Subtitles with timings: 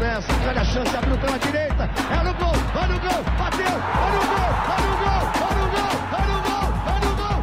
[0.00, 4.12] nessa, olha a chance, abriu pela direita, é no gol, vai no gol, bateu, vai
[4.12, 7.38] no gol, vai no gol, vai no gol, vai no gol, vai no gol,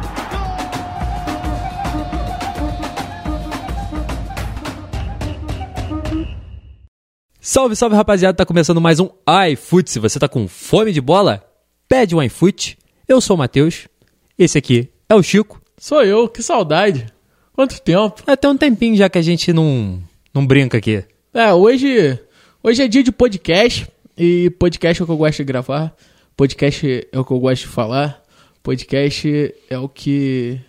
[7.40, 9.08] Salve, salve rapaziada, tá começando mais um
[9.52, 9.90] iFoot.
[9.90, 11.42] Se você tá com fome de bola,
[11.88, 12.76] pede um iFoot.
[13.08, 13.88] Eu sou o Matheus,
[14.36, 15.62] esse aqui é o Chico.
[15.78, 17.06] Sou eu, que saudade.
[17.54, 18.22] Quanto tempo.
[18.26, 20.02] É, tem um tempinho já que a gente não,
[20.34, 21.04] não brinca aqui.
[21.32, 22.20] É, hoje,
[22.62, 23.86] hoje é dia de podcast.
[24.16, 25.96] E podcast é o que eu gosto de gravar.
[26.36, 28.22] Podcast é o que eu gosto de falar.
[28.62, 30.60] Podcast é o que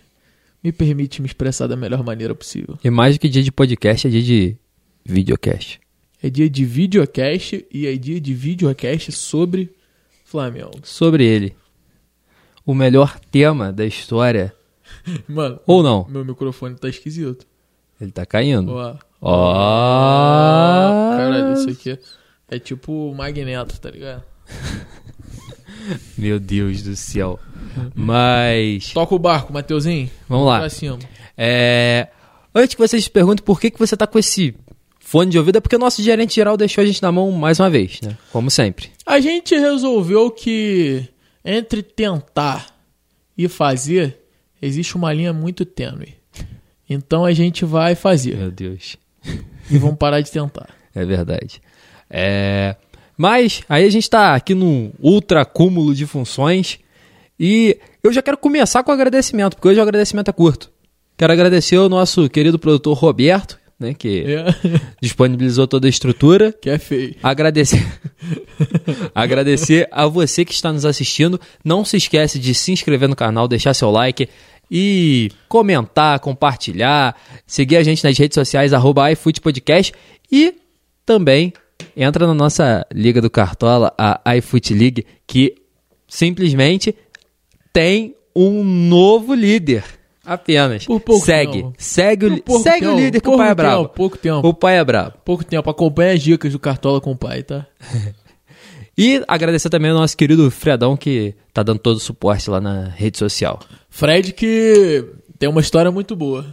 [0.62, 2.78] me permite me expressar da melhor maneira possível.
[2.82, 4.56] E mais do que dia de podcast, é dia de
[5.04, 5.80] videocast.
[6.22, 9.74] É dia de videocast e é dia de videocast sobre
[10.24, 10.78] Flamengo.
[10.84, 11.56] Sobre ele.
[12.64, 14.54] O melhor tema da história.
[15.26, 16.06] Mano, Ou não?
[16.08, 17.44] meu microfone tá esquisito.
[18.00, 18.72] Ele tá caindo.
[18.72, 18.96] Ó.
[19.20, 21.10] Ó.
[21.16, 21.98] Caralho, isso aqui é,
[22.50, 24.22] é tipo magneto, tá ligado?
[26.16, 27.38] Meu Deus do céu.
[27.94, 28.92] Mas.
[28.92, 30.10] Toca o barco, Mateuzinho.
[30.28, 30.60] Vamos lá.
[30.60, 30.98] Pra cima.
[31.36, 32.08] É...
[32.54, 34.54] Antes que vocês perguntem por que, que você tá com esse
[34.98, 37.58] fone de ouvido, é porque o nosso gerente geral deixou a gente na mão mais
[37.60, 38.16] uma vez, né?
[38.32, 38.90] Como sempre.
[39.06, 41.04] A gente resolveu que
[41.44, 42.66] entre tentar
[43.36, 44.18] e fazer
[44.60, 46.14] existe uma linha muito tênue.
[46.88, 48.96] Então a gente vai fazer Meu Deus.
[49.70, 50.68] E vamos parar de tentar.
[50.94, 51.60] É verdade.
[52.08, 52.76] É...
[53.16, 56.78] Mas aí a gente tá aqui num ultra cúmulo de funções
[57.38, 60.70] e eu já quero começar com agradecimento, porque hoje o agradecimento é curto.
[61.16, 64.46] Quero agradecer ao nosso querido produtor Roberto, né, que É.
[65.02, 66.52] disponibilizou toda a estrutura.
[66.52, 67.14] que é feio.
[67.22, 67.86] Agradecer.
[69.14, 71.40] Agradecer a você que está nos assistindo.
[71.64, 74.28] Não se esquece de se inscrever no canal, deixar seu like
[74.70, 79.92] e comentar, compartilhar, seguir a gente nas redes sociais, arroba iFootPodcast
[80.30, 80.54] e
[81.04, 81.52] também
[81.96, 85.56] entra na nossa Liga do Cartola, a iFoot League, que
[86.06, 86.94] simplesmente
[87.72, 89.84] tem um novo líder.
[90.24, 90.84] Apenas.
[90.84, 91.52] Por pouco segue.
[91.52, 91.74] tempo.
[91.76, 93.82] Segue, o, pouco segue o tempo, líder que o pai é brabo.
[93.82, 94.48] tempo, pouco tempo.
[94.48, 95.14] O pai é brabo.
[95.24, 95.68] Pouco tempo.
[95.68, 97.66] Acompanha as dicas do Cartola com o pai, tá?
[99.00, 102.84] E agradecer também ao nosso querido Fredão, que tá dando todo o suporte lá na
[102.88, 103.58] rede social.
[103.88, 105.04] Fred que
[105.38, 106.44] tem uma história muito boa.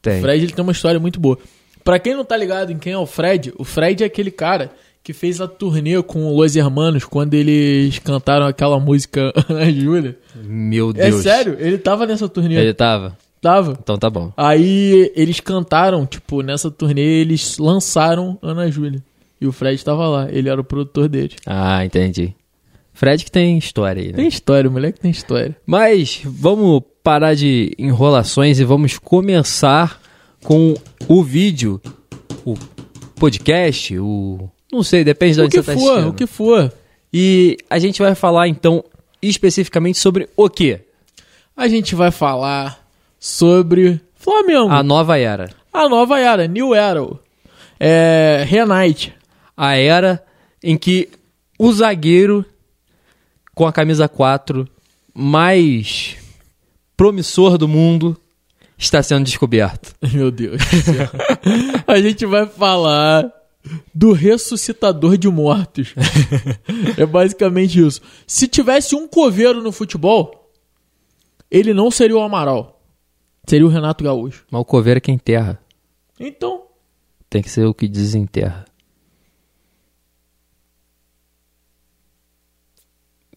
[0.00, 0.18] Tem.
[0.18, 1.38] O Fred ele tem uma história muito boa.
[1.82, 4.70] Pra quem não tá ligado em quem é o Fred, o Fred é aquele cara
[5.02, 10.16] que fez a turnê com o Los Hermanos quando eles cantaram aquela música Ana Júlia.
[10.34, 11.22] Meu É Deus.
[11.22, 12.54] sério, ele tava nessa turnê.
[12.54, 13.16] Ele tava?
[13.40, 13.76] Tava.
[13.82, 14.32] Então tá bom.
[14.34, 19.02] Aí eles cantaram, tipo, nessa turnê eles lançaram Ana Júlia.
[19.44, 21.36] E o Fred tava lá, ele era o produtor deles.
[21.44, 22.34] Ah, entendi.
[22.94, 24.14] Fred que tem história aí, né?
[24.14, 25.54] Tem história, o moleque tem história.
[25.66, 30.00] Mas vamos parar de enrolações e vamos começar
[30.42, 30.72] com
[31.06, 31.78] o vídeo,
[32.42, 32.54] o
[33.16, 34.48] podcast, o...
[34.72, 36.08] Não sei, depende de O onde que você tá for, assistindo.
[36.08, 36.72] o que for.
[37.12, 38.82] E a gente vai falar, então,
[39.20, 40.80] especificamente sobre o quê?
[41.54, 42.82] A gente vai falar
[43.20, 44.70] sobre Flamengo.
[44.70, 45.50] A nova era.
[45.70, 47.06] A nova era, New Era.
[47.78, 48.42] É.
[48.46, 49.12] Renate.
[49.56, 50.24] A era
[50.62, 51.10] em que
[51.58, 52.44] o zagueiro
[53.54, 54.68] com a camisa 4
[55.12, 56.16] mais
[56.96, 58.16] promissor do mundo
[58.76, 59.94] está sendo descoberto.
[60.12, 61.10] Meu Deus do céu.
[61.86, 63.30] A gente vai falar
[63.94, 65.94] do ressuscitador de mortos.
[66.98, 68.00] é basicamente isso.
[68.26, 70.52] Se tivesse um coveiro no futebol,
[71.50, 72.82] ele não seria o Amaral.
[73.46, 74.44] Seria o Renato Gaúcho.
[74.50, 75.60] Mas o coveiro é quem enterra.
[76.18, 76.62] Então,
[77.28, 78.64] Tem que ser o que desenterra.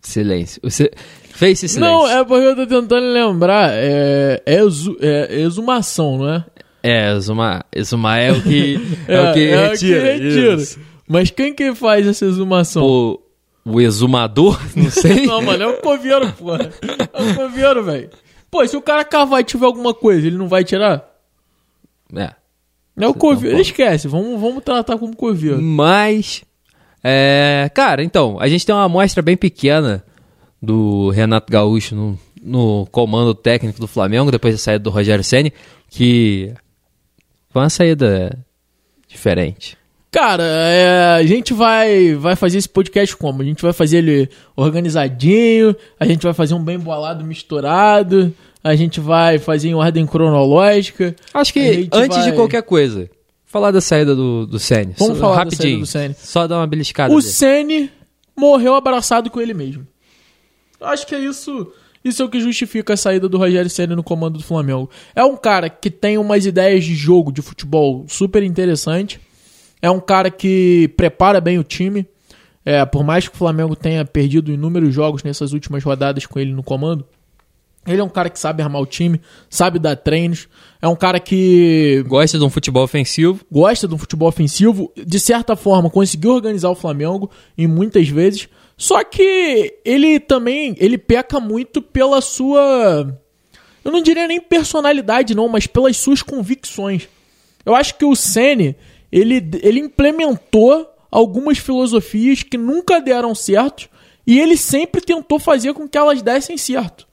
[0.08, 0.60] Silêncio.
[0.64, 0.92] Você
[1.34, 1.96] fez esse silêncio.
[1.96, 3.70] não, é porque eu tô tentando lembrar.
[3.74, 6.46] É, é, exu- é exumação, não é?
[6.84, 10.02] É, exuma, exumar é o que, é, o que é retira.
[10.14, 10.54] retira.
[10.56, 10.80] isso.
[11.08, 12.84] Mas quem que faz essa exumação?
[12.84, 13.20] O,
[13.66, 15.26] o exumador, não sei.
[15.26, 16.70] Não, mano, é o coveiro, porra.
[17.14, 18.10] É o coveiro, velho.
[18.50, 21.06] Pô, se o cara cavar e tiver alguma coisa, ele não vai tirar?
[22.16, 22.32] É.
[23.00, 23.58] É o coveiro.
[23.58, 23.68] pode.
[23.70, 25.62] Esquece, vamos, vamos tratar como coveiro.
[25.62, 26.44] Mas,
[27.04, 30.04] é, cara, então, a gente tem uma amostra bem pequena
[30.62, 35.54] do Renato Gaúcho no, no comando técnico do Flamengo, depois da saída do Rogério Ceni,
[35.90, 36.52] que
[37.50, 38.38] foi uma saída
[39.08, 39.78] diferente.
[40.12, 43.42] Cara, é, a gente vai, vai fazer esse podcast como?
[43.42, 48.34] A gente vai fazer ele organizadinho, a gente vai fazer um bem bolado misturado,
[48.64, 51.16] a gente vai fazer em ordem cronológica.
[51.34, 53.10] Acho que antes de vai- qualquer coisa,
[53.48, 54.94] falar da saída do, do Ceni.
[55.00, 55.86] Vamos Só- falar da rapidinho.
[55.86, 56.16] saída do Ceni.
[56.32, 57.12] Só dar uma beliscada.
[57.14, 57.32] O dele.
[57.32, 57.92] Ceni
[58.36, 59.88] morreu abraçado com ele mesmo.
[60.80, 61.72] Acho que é isso.
[62.06, 64.90] Isso é o que justifica a saída do Rogério Ceni no comando do Flamengo.
[65.16, 69.20] É um cara que tem umas ideias de jogo de futebol super interessante.
[69.82, 72.06] É um cara que prepara bem o time.
[72.64, 76.52] É, por mais que o Flamengo tenha perdido inúmeros jogos nessas últimas rodadas com ele
[76.52, 77.06] no comando,
[77.88, 80.48] ele é um cara que sabe armar o time, sabe dar treinos.
[80.82, 83.40] É um cara que Gosta de um futebol ofensivo.
[83.52, 88.50] gosta do futebol ofensivo, de certa forma conseguiu organizar o Flamengo em muitas vezes.
[88.76, 93.18] Só que ele também ele peca muito pela sua
[93.84, 97.08] eu não diria nem personalidade não, mas pelas suas convicções.
[97.66, 98.76] Eu acho que o Ceni
[99.10, 103.90] ele ele implementou algumas filosofias que nunca deram certo
[104.26, 107.07] e ele sempre tentou fazer com que elas dessem certo.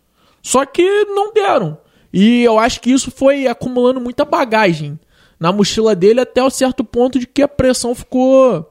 [0.45, 1.79] Só que não deram.
[2.13, 5.01] E eu acho que isso foi acumulando muita bagagem
[5.41, 8.71] na mochila dele até o certo ponto de que a pressão ficou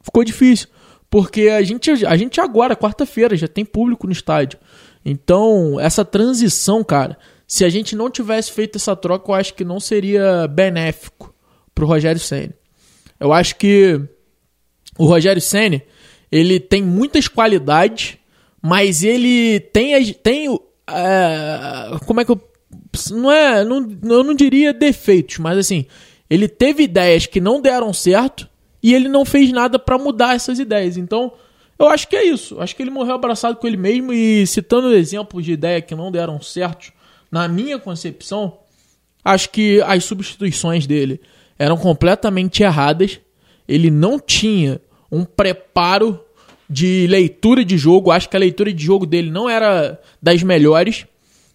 [0.00, 0.68] ficou difícil.
[1.10, 4.60] Porque a gente, a gente agora, quarta-feira, já tem público no estádio.
[5.04, 9.64] Então, essa transição, cara, se a gente não tivesse feito essa troca, eu acho que
[9.64, 11.34] não seria benéfico
[11.74, 12.54] pro Rogério Senna.
[13.18, 14.00] Eu acho que
[14.96, 15.82] o Rogério Senna,
[16.30, 18.18] ele tem muitas qualidades,
[18.62, 20.48] mas ele tem, tem
[20.88, 22.40] é, como é que eu
[23.12, 25.86] não é, não, eu não diria defeitos, mas assim,
[26.28, 28.48] ele teve ideias que não deram certo
[28.82, 30.96] e ele não fez nada pra mudar essas ideias.
[30.96, 31.32] Então,
[31.78, 32.60] eu acho que é isso.
[32.60, 36.10] Acho que ele morreu abraçado com ele mesmo e citando exemplos de ideia que não
[36.10, 36.92] deram certo,
[37.30, 38.58] na minha concepção,
[39.24, 41.20] acho que as substituições dele
[41.58, 43.20] eram completamente erradas.
[43.66, 44.80] Ele não tinha
[45.10, 46.24] um preparo
[46.68, 48.10] de leitura de jogo.
[48.10, 51.06] Acho que a leitura de jogo dele não era das melhores.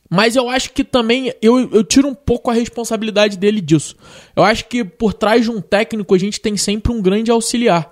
[0.10, 3.96] Mas eu acho que também eu, eu tiro um pouco a responsabilidade dele disso.
[4.36, 7.92] Eu acho que por trás de um técnico a gente tem sempre um grande auxiliar.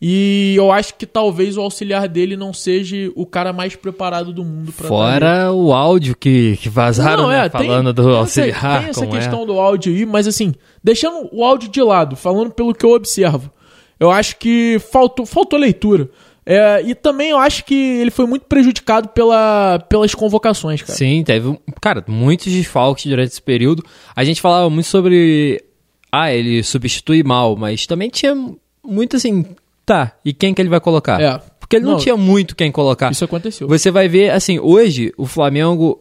[0.00, 4.44] E eu acho que talvez o auxiliar dele não seja o cara mais preparado do
[4.44, 8.10] mundo pra Fora o áudio que, que vazaram, não, né, é, tem- falando do tem
[8.12, 8.80] essa- auxiliar.
[8.80, 9.08] Tem essa é.
[9.08, 12.90] questão do áudio aí, mas assim, deixando o áudio de lado, falando pelo que eu
[12.92, 13.50] observo,
[13.98, 16.08] eu acho que faltou, faltou leitura.
[16.50, 20.96] É, e também eu acho que ele foi muito prejudicado pela, pelas convocações, cara.
[20.96, 23.84] Sim, teve, cara, muitos desfalques durante esse período.
[24.16, 25.62] A gente falava muito sobre.
[26.10, 28.34] Ah, ele substitui mal, mas também tinha
[28.82, 29.44] muito assim.
[29.84, 31.20] Tá, e quem que ele vai colocar?
[31.20, 31.38] É.
[31.60, 33.12] Porque ele não, Não, tinha muito quem colocar.
[33.12, 33.68] Isso aconteceu.
[33.68, 36.00] Você vai ver, assim, hoje o Flamengo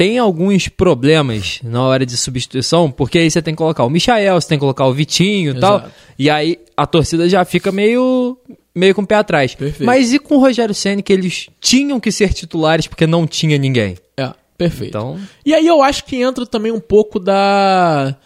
[0.00, 4.40] tem alguns problemas na hora de substituição, porque aí você tem que colocar o Michael,
[4.40, 5.84] você tem que colocar o Vitinho e tal.
[6.18, 8.38] E aí a torcida já fica meio,
[8.74, 9.54] meio com o pé atrás.
[9.54, 9.84] Perfeito.
[9.84, 13.58] Mas e com o Rogério Senna, que eles tinham que ser titulares porque não tinha
[13.58, 13.98] ninguém?
[14.16, 14.96] É, perfeito.
[14.96, 18.16] Então, E aí eu acho que entra também um pouco da,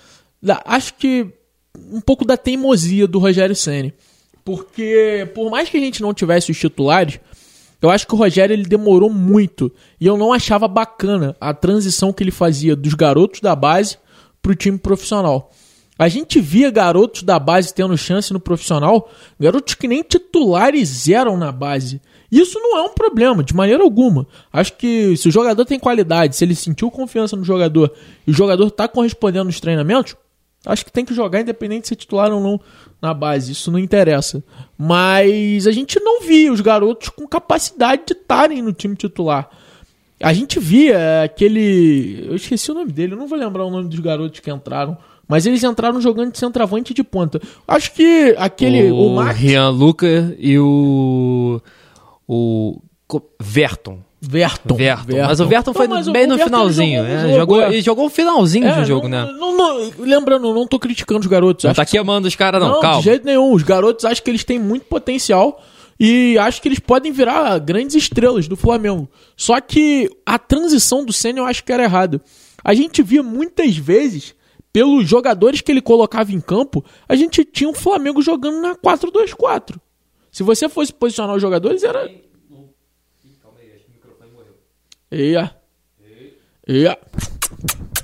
[0.41, 1.27] da- acho que
[1.91, 3.93] um pouco da teimosia do Rogério Ceni,
[4.45, 7.19] porque por mais que a gente não tivesse os titulares,
[7.85, 9.71] eu acho que o Rogério ele demorou muito
[10.01, 13.99] e eu não achava bacana a transição que ele fazia dos garotos da base
[14.41, 15.51] pro time profissional.
[15.99, 21.37] A gente via garotos da base tendo chance no profissional, garotos que nem titulares eram
[21.37, 22.01] na base.
[22.33, 24.27] Isso não é um problema, de maneira alguma.
[24.51, 27.93] Acho que se o jogador tem qualidade, se ele sentiu confiança no jogador
[28.27, 30.17] e o jogador está correspondendo nos treinamentos,
[30.65, 32.59] acho que tem que jogar independente de ser titular ou não
[33.05, 33.53] na base.
[33.53, 34.43] Isso não interessa.
[34.77, 39.49] Mas a gente não via os garotos com capacidade de estarem no time titular.
[40.21, 42.25] A gente via aquele.
[42.29, 44.97] Eu esqueci o nome dele, eu não vou lembrar o nome dos garotos que entraram.
[45.27, 47.41] Mas eles entraram jogando de centroavante e de ponta.
[47.67, 48.91] Acho que aquele.
[48.91, 51.61] O, o, Max Rian Luca e o.
[52.29, 52.81] O.
[53.07, 53.23] co-
[54.29, 54.75] Verton.
[54.75, 55.05] Verton.
[55.13, 55.29] Verton.
[55.29, 57.05] Mas o Verton foi Não, bem o no finalzinho.
[57.05, 57.19] ele né?
[57.21, 59.33] jogou no Jogou, jogo, ele jogou o finalzinho É, do jogo, não, né?
[59.39, 61.65] não- lembrando, não tô criticando os garotos.
[61.65, 62.99] Não tá queimando os caras, não, Não, calma.
[62.99, 63.53] de jeito nenhum.
[63.53, 65.63] Os garotos acho que eles têm muito potencial
[65.99, 69.09] e acho que eles podem virar grandes estrelas do Flamengo.
[69.37, 72.21] Só que a transição do Senna eu acho que era errada.
[72.65, 74.35] A gente via muitas vezes,
[74.73, 79.77] pelos jogadores que ele colocava em campo, a gente tinha o Flamengo jogando na 4-2-4.
[80.33, 82.11] Se você fosse posicionar os jogadores, era.
[85.15, 85.51] Eia.
[86.67, 86.99] Eia.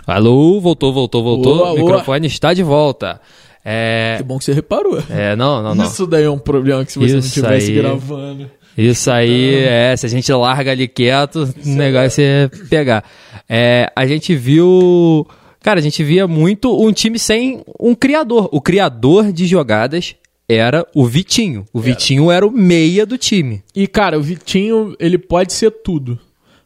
[0.06, 1.74] Alô, voltou, voltou, voltou.
[1.74, 3.20] O microfone está de volta.
[3.64, 4.14] É.
[4.18, 5.02] Que bom que você reparou.
[5.10, 5.84] É, não, não, não.
[5.84, 7.76] Isso daí é um problema que se você Isso não estivesse aí.
[7.76, 8.50] gravando.
[8.78, 13.04] Isso aí, é, se a gente larga ali quieto, o negócio é pegar.
[13.48, 15.26] É, a gente viu.
[15.60, 18.48] Cara, a gente via muito um time sem um criador.
[18.52, 20.14] O criador de jogadas
[20.48, 21.66] era o Vitinho.
[21.72, 23.62] O Vitinho era o meia do time.
[23.74, 26.18] E, cara, o Vitinho, ele pode ser tudo.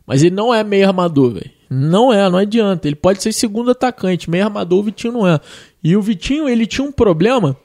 [0.07, 1.51] Mas ele não é meio armador, velho.
[1.71, 2.87] Não é, não adianta.
[2.87, 4.29] Ele pode ser segundo atacante.
[4.31, 5.41] Meio armador, o Vitinho não é.
[5.83, 7.57] E o Vitinho, ele tinha um problema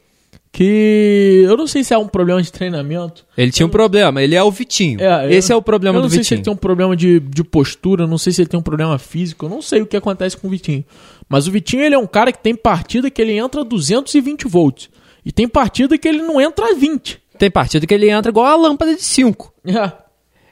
[0.52, 1.44] que.
[1.46, 3.26] Eu não sei se é um problema de treinamento.
[3.38, 5.00] Ele tinha um problema, ele é o Vitinho.
[5.02, 6.44] É, Esse eu- é o problema eu não do sei se ele Vitinho.
[6.46, 9.50] tem um problema de, de postura, não sei se ele tem um problema físico, eu
[9.50, 10.84] não sei o que acontece com o Vitinho.
[11.28, 14.90] Mas o Vitinho ele é um cara que tem partida que ele entra 220 volts.
[15.26, 17.20] E tem partida que ele não entra a 20.
[17.38, 19.54] Tem partida que ele entra igual a lâmpada de 5.
[19.66, 19.92] É.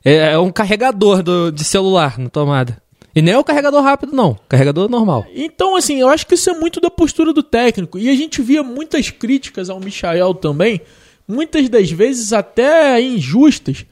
[0.03, 2.81] É, é um carregador do- de celular na tomada.
[3.15, 4.37] E nem é o carregador rápido, não.
[4.47, 5.25] Carregador normal.
[5.33, 7.97] Então, assim, eu acho que isso é muito da postura do técnico.
[7.97, 10.81] E a gente via muitas críticas ao Michael também,
[11.27, 13.85] muitas das vezes até injustas,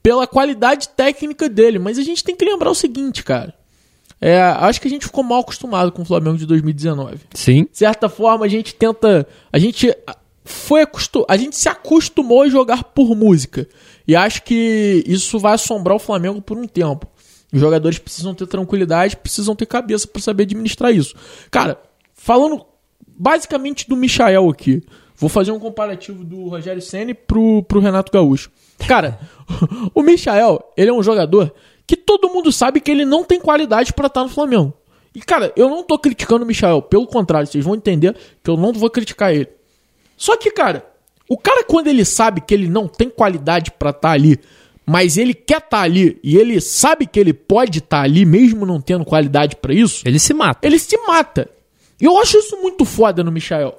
[0.00, 1.78] pela qualidade técnica dele.
[1.80, 3.52] Mas a gente tem que lembrar o seguinte, cara.
[4.20, 7.18] É, acho que a gente ficou mal acostumado com o Flamengo de 2019.
[7.34, 7.64] Sim.
[7.70, 9.26] De certa forma, a gente tenta.
[9.52, 9.92] A gente
[10.48, 13.68] foi acostu, a gente se acostumou a jogar por música.
[14.06, 17.06] E acho que isso vai assombrar o Flamengo por um tempo.
[17.52, 21.14] Os jogadores precisam ter tranquilidade, precisam ter cabeça para saber administrar isso.
[21.50, 21.80] Cara,
[22.14, 22.64] falando
[23.06, 24.82] basicamente do Michael aqui,
[25.16, 28.50] vou fazer um comparativo do Rogério Ceni pro, pro Renato Gaúcho.
[28.86, 29.18] Cara,
[29.94, 31.52] o Michael, ele é um jogador
[31.86, 34.74] que todo mundo sabe que ele não tem qualidade para estar no Flamengo.
[35.14, 38.56] E, cara, eu não tô criticando o Michael, pelo contrário, vocês vão entender que eu
[38.56, 39.48] não vou criticar ele.
[40.18, 40.84] Só que, cara,
[41.28, 44.38] o cara quando ele sabe que ele não tem qualidade pra estar ali,
[44.84, 48.80] mas ele quer estar ali e ele sabe que ele pode estar ali mesmo não
[48.80, 50.66] tendo qualidade pra isso, Ele se mata.
[50.66, 51.48] ele se mata.
[52.00, 53.78] E eu acho isso muito foda no Michael.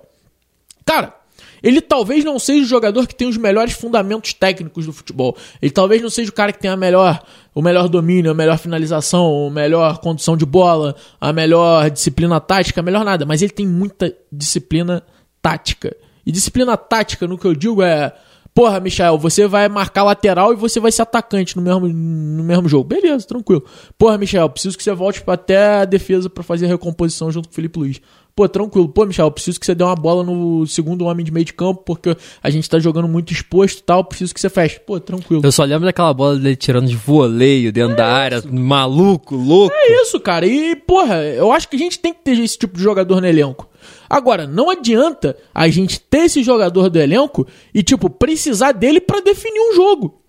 [0.86, 1.14] Cara,
[1.62, 5.36] ele talvez não seja o jogador que tem os melhores fundamentos técnicos do futebol.
[5.62, 7.22] Ele talvez não seja o cara que tem a melhor,
[7.54, 12.80] o melhor domínio, a melhor finalização, a melhor condução de bola, a melhor disciplina tática,
[12.80, 13.26] a melhor nada.
[13.26, 15.04] Mas ele tem muita disciplina
[15.42, 15.96] tática.
[16.30, 18.14] E disciplina tática, no que eu digo, é.
[18.54, 22.70] Porra, Michel, você vai marcar lateral e você vai ser atacante no mesmo, no mesmo
[22.70, 22.84] jogo.
[22.84, 23.64] Beleza, tranquilo.
[23.98, 27.54] Porra, Michel, preciso que você volte até a defesa pra fazer a recomposição junto com
[27.54, 28.02] o Felipe Luiz.
[28.36, 28.88] Pô, tranquilo.
[28.88, 31.82] Pô, Michel, preciso que você dê uma bola no segundo homem de meio de campo,
[31.84, 34.04] porque a gente tá jogando muito exposto e tal.
[34.04, 34.80] Preciso que você feche.
[34.80, 35.42] Pô, tranquilo.
[35.44, 39.74] Eu só lembro daquela bola dele tirando de voleio dentro da área, maluco, louco.
[39.76, 40.46] É isso, cara.
[40.46, 43.28] E, porra, eu acho que a gente tem que ter esse tipo de jogador no
[43.28, 43.69] elenco.
[44.10, 49.20] Agora, não adianta a gente ter esse jogador do elenco e, tipo, precisar dele pra
[49.20, 50.20] definir um jogo.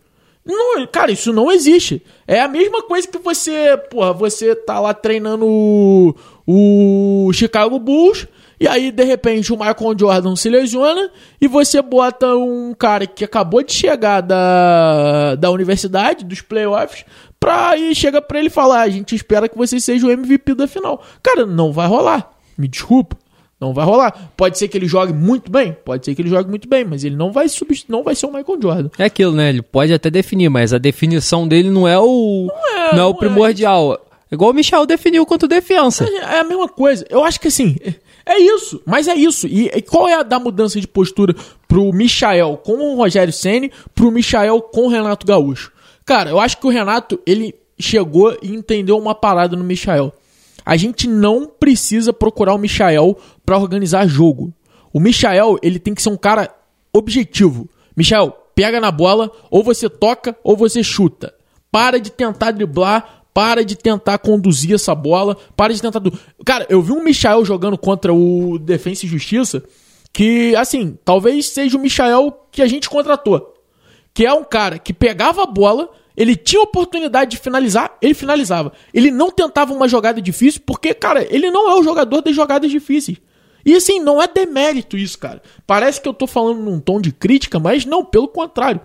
[0.45, 2.03] Não, cara, isso não existe.
[2.27, 6.15] É a mesma coisa que você, porra, você tá lá treinando o,
[6.47, 8.27] o Chicago Bulls
[8.61, 11.11] e aí, de repente, o Michael Jordan se lesiona
[11.41, 17.07] e você bota um cara que acabou de chegar da, da universidade, dos playoffs,
[17.41, 20.55] pra, e chega pra ele falar: "Ah, a gente espera que você seja o MVP
[20.55, 21.03] da final.
[21.23, 22.33] Cara, não vai rolar.
[22.59, 23.17] Me desculpa.
[23.61, 24.33] Não vai rolar.
[24.37, 27.05] Pode ser que ele jogue muito bem, pode ser que ele jogue muito bem, mas
[27.05, 28.89] ele não vai substitu- não vai ser o Michael Jordan.
[28.99, 29.51] É aquilo, né?
[29.51, 33.15] Ele pode até definir, mas a definição dele não é o, não é, não o
[33.15, 33.17] é.
[33.19, 34.01] primordial.
[34.33, 36.05] Igual o Michel definiu quanto defensa.
[36.05, 37.05] É a mesma coisa.
[37.11, 37.77] Eu acho que assim,
[38.25, 38.81] é isso.
[38.87, 39.47] Mas é isso.
[39.47, 41.35] E, e qual é a da mudança de postura
[41.69, 45.73] pro Michael com o Rogério Ceni, pro Michael com o Renato Gaúcho?
[46.07, 50.13] Cara, eu acho que o Renato, ele chegou e entendeu uma parada no Michael.
[50.65, 53.17] A gente não precisa procurar o Michael
[53.51, 54.55] pra organizar jogo.
[54.93, 56.55] O Michael, ele tem que ser um cara
[56.93, 57.69] objetivo.
[57.97, 61.35] Michael, pega na bola, ou você toca ou você chuta.
[61.69, 66.01] Para de tentar driblar, para de tentar conduzir essa bola, para de tentar.
[66.47, 69.65] Cara, eu vi um Michael jogando contra o Defensa e Justiça
[70.13, 73.53] que, assim, talvez seja o Michael que a gente contratou.
[74.15, 78.73] Que é um cara que pegava a bola, ele tinha oportunidade de finalizar, ele finalizava.
[78.95, 82.71] Ele não tentava uma jogada difícil, porque, cara, ele não é o jogador das jogadas
[82.71, 83.19] difíceis.
[83.65, 85.43] E assim, não é demérito isso, cara.
[85.67, 88.81] Parece que eu tô falando num tom de crítica, mas não, pelo contrário.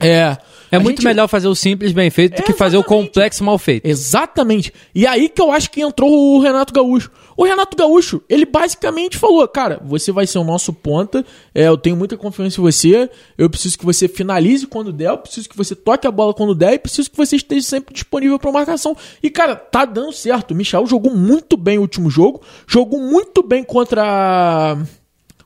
[0.00, 0.36] É.
[0.70, 3.58] É muito gente- melhor fazer o simples bem feito do que fazer o complexo mal
[3.58, 3.84] feito.
[3.86, 4.72] Exatamente.
[4.94, 7.10] E aí que eu acho que entrou o Renato Gaúcho.
[7.38, 11.78] O Renato Gaúcho, ele basicamente falou: Cara, você vai ser o nosso ponta, é, eu
[11.78, 15.56] tenho muita confiança em você, eu preciso que você finalize quando der, eu preciso que
[15.56, 18.96] você toque a bola quando der e preciso que você esteja sempre disponível para marcação.
[19.22, 20.50] E, cara, tá dando certo.
[20.50, 24.76] O Michel jogou muito bem o último jogo, jogou muito bem contra.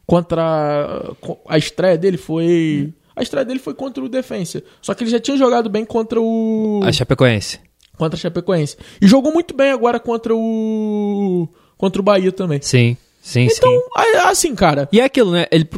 [0.07, 1.15] Contra.
[1.47, 2.95] A estreia dele foi.
[3.15, 4.65] A estreia dele foi contra o Defensa.
[4.81, 7.61] Só que ele já tinha jogado bem contra o A Chapecoense.
[7.99, 8.79] contra a Chapecoense.
[8.99, 11.51] E jogou muito bem agora contra o
[11.83, 12.61] contra o Bahia também.
[12.63, 13.81] Sim, sim, Então, sim.
[13.97, 15.47] a- assim, cara, E é aquilo, né?
[15.51, 15.69] Ele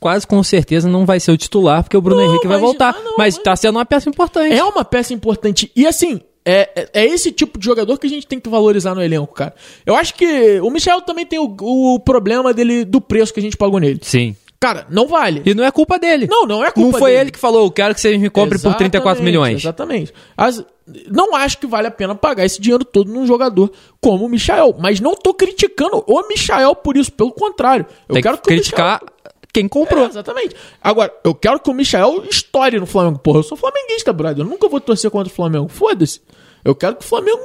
[0.00, 2.64] quase com certeza não vai ser o titular, porque o Bruno Não, Henrique vai mas-
[2.64, 2.94] voltar.
[2.98, 4.54] ah, não, mas mas- tá sendo uma peça importante.
[4.54, 5.70] é uma peça importante.
[5.76, 8.94] E assim, é, é- é esse tipo de jogador que a gente tem que valorizar
[8.94, 9.54] no elenco, cara.
[9.84, 13.42] Eu acho que o Michel também tem o, o problema dele do preço que a
[13.42, 13.98] gente pagou nele.
[14.02, 14.34] Sim.
[14.58, 15.42] Cara, não vale.
[15.44, 16.26] E não é culpa dele.
[16.28, 17.20] Não, não é culpa Não foi dele.
[17.24, 19.60] ele que falou, eu quero que vocês me comprem por 34 Exatamente, milhões.
[19.62, 20.12] Exatamente.
[20.36, 20.64] As-
[21.10, 24.76] não acho que vale a pena pagar esse dinheiro todo num jogador como o Michael.
[24.78, 27.12] Mas não tô criticando o Michael por isso.
[27.12, 27.86] Pelo contrário.
[28.08, 29.12] Eu Tem quero que que criticar Michael-
[29.52, 30.04] quem comprou.
[30.04, 30.54] É, exatamente.
[30.82, 33.18] Agora, eu quero que o Michael estoure no Flamengo.
[33.18, 34.44] Porra, eu sou flamenguista, brother.
[34.44, 35.68] Eu nunca vou torcer contra o Flamengo.
[35.68, 36.20] Foda-se.
[36.64, 37.40] Eu quero que o Flamengo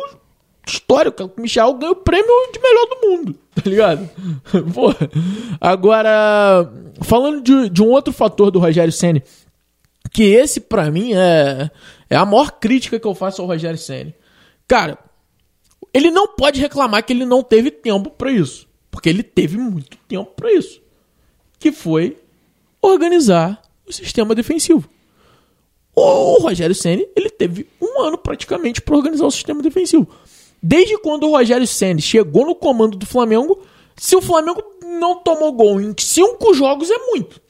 [0.67, 1.31] histórico.
[1.37, 4.09] O Michel ganha o prêmio de melhor do mundo, tá ligado?
[4.73, 4.93] Pô,
[5.59, 6.69] agora,
[7.01, 9.21] falando de, de um outro fator do Rogério Senna,
[10.11, 11.69] que esse pra mim é,
[12.13, 14.13] é a maior crítica que eu faço ao Rogério Senna.
[14.67, 14.99] Cara,
[15.91, 19.97] ele não pode reclamar que ele não teve tempo pra isso, porque ele teve muito
[20.07, 20.79] tempo pra isso,
[21.57, 22.19] que foi
[22.79, 24.87] organizar o sistema defensivo.
[25.95, 30.07] O Rogério Senna, ele teve um ano praticamente para organizar o sistema defensivo.
[30.61, 33.59] Desde quando o Rogério Senna chegou no comando do Flamengo,
[33.97, 37.41] se o Flamengo não tomou gol em cinco jogos é muito.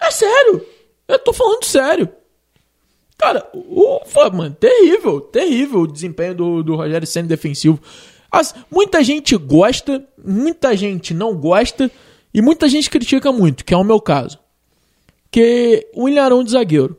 [0.00, 0.75] É sério.
[1.08, 2.08] Eu tô falando sério.
[3.18, 4.00] Cara, o,
[4.32, 7.80] mano, terrível, terrível o desempenho do, do Rogério Senna defensivo.
[8.30, 11.90] As, muita gente gosta, muita gente não gosta
[12.34, 14.38] e muita gente critica muito, que é o meu caso.
[15.30, 16.96] Que o Ilharão de zagueiro.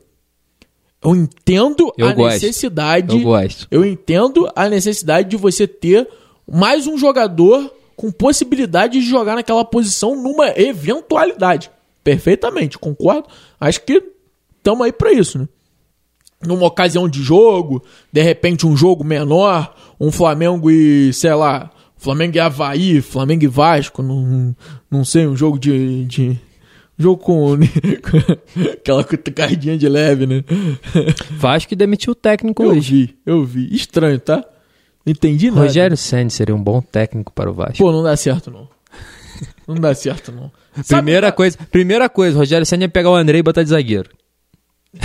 [1.02, 2.32] Eu entendo Eu a gosto.
[2.34, 3.16] necessidade.
[3.16, 3.68] Eu gosto.
[3.70, 6.08] Eu entendo a necessidade de você ter
[6.50, 11.70] mais um jogador com possibilidade de jogar naquela posição numa eventualidade.
[12.08, 13.28] Perfeitamente, concordo.
[13.60, 14.02] Acho que
[14.56, 15.46] estamos aí para isso, né?
[16.42, 22.34] Numa ocasião de jogo, de repente um jogo menor, um Flamengo e, sei lá, Flamengo
[22.34, 24.56] e Havaí, Flamengo e Vasco, não,
[24.90, 26.06] não sei, um jogo de.
[26.06, 26.38] de
[26.98, 27.58] jogo com.
[28.72, 30.42] aquela cutucadinha de leve, né?
[31.32, 32.90] Vasco que demitiu o técnico Eu hoje.
[32.90, 33.68] vi, eu vi.
[33.74, 34.42] Estranho, tá?
[35.04, 35.60] Não entendi nada.
[35.60, 37.76] Rogério Senna seria um bom técnico para o Vasco.
[37.76, 38.66] Pô, não dá certo, não.
[39.66, 40.50] Não dá certo, não.
[40.86, 44.10] Primeira coisa, primeira coisa, Rogério Senna ia pegar o André e botar de zagueiro.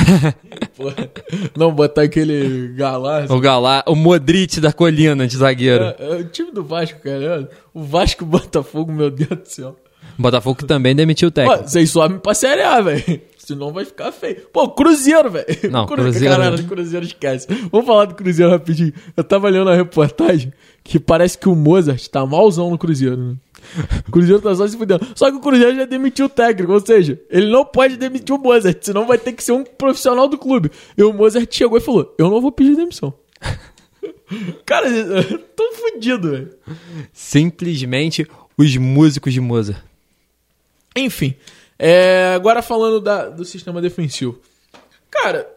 [1.58, 3.26] Não botar aquele galá.
[3.30, 5.84] O Galá, o Modric da colina de zagueiro.
[5.84, 7.50] É, é o time do Vasco, cara.
[7.74, 9.76] O Vasco Botafogo, meu Deus do céu.
[10.18, 11.68] Botafogo que também demitiu o técnico.
[11.68, 13.22] vocês sobem pra Série A, velho.
[13.38, 14.38] Senão vai ficar feio.
[14.54, 15.46] Pô, Cruzeiro, velho.
[15.72, 17.48] Não, Cru- Cruzeiro- Caralho, Cruzeiro esquece.
[17.72, 18.94] Vamos falar do Cruzeiro rapidinho.
[19.18, 20.54] Eu tava lendo a reportagem
[20.84, 23.36] que parece que o Mozart tá malzão no Cruzeiro, né?
[24.08, 25.06] O Cruzeiro tá só se fudendo.
[25.16, 28.38] Só que o Cruzeiro já demitiu o técnico, ou seja, ele não pode demitir o
[28.40, 30.72] Mozart, senão vai ter que ser um profissional do clube.
[30.98, 33.14] E o Mozart chegou e falou: Eu não vou pedir demissão.
[34.66, 36.50] Cara, eu tô fudido, velho.
[37.12, 39.82] Simplesmente os músicos de Mozart.
[40.96, 41.34] Enfim,
[41.80, 44.40] é, agora falando da- do sistema defensivo.
[45.10, 45.48] Cara,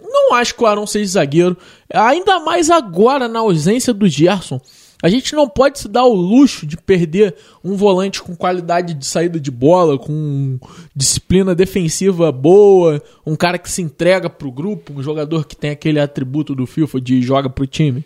[0.00, 1.56] não acho que o Arão seja zagueiro.
[1.92, 4.60] Ainda mais agora, na ausência do Gerson.
[5.02, 7.34] A gente não pode se dar o luxo de perder
[7.64, 10.60] um volante com qualidade de saída de bola, com
[10.94, 15.98] disciplina defensiva boa, um cara que se entrega pro grupo, um jogador que tem aquele
[15.98, 18.04] atributo do FIFA de joga pro time.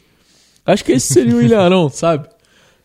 [0.64, 2.28] Acho que esse seria o William Arão, sabe?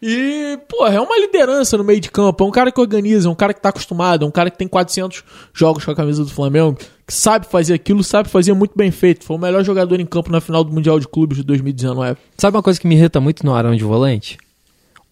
[0.02, 2.44] E, porra, é uma liderança no meio de campo.
[2.44, 4.58] É um cara que organiza, é um cara que tá acostumado, é um cara que
[4.58, 8.76] tem 400 jogos com a camisa do Flamengo, que sabe fazer aquilo, sabe fazer muito
[8.76, 9.24] bem feito.
[9.24, 12.18] Foi o melhor jogador em campo na final do Mundial de Clubes de 2019.
[12.36, 14.40] Sabe uma coisa que me irrita muito no Arão de volante?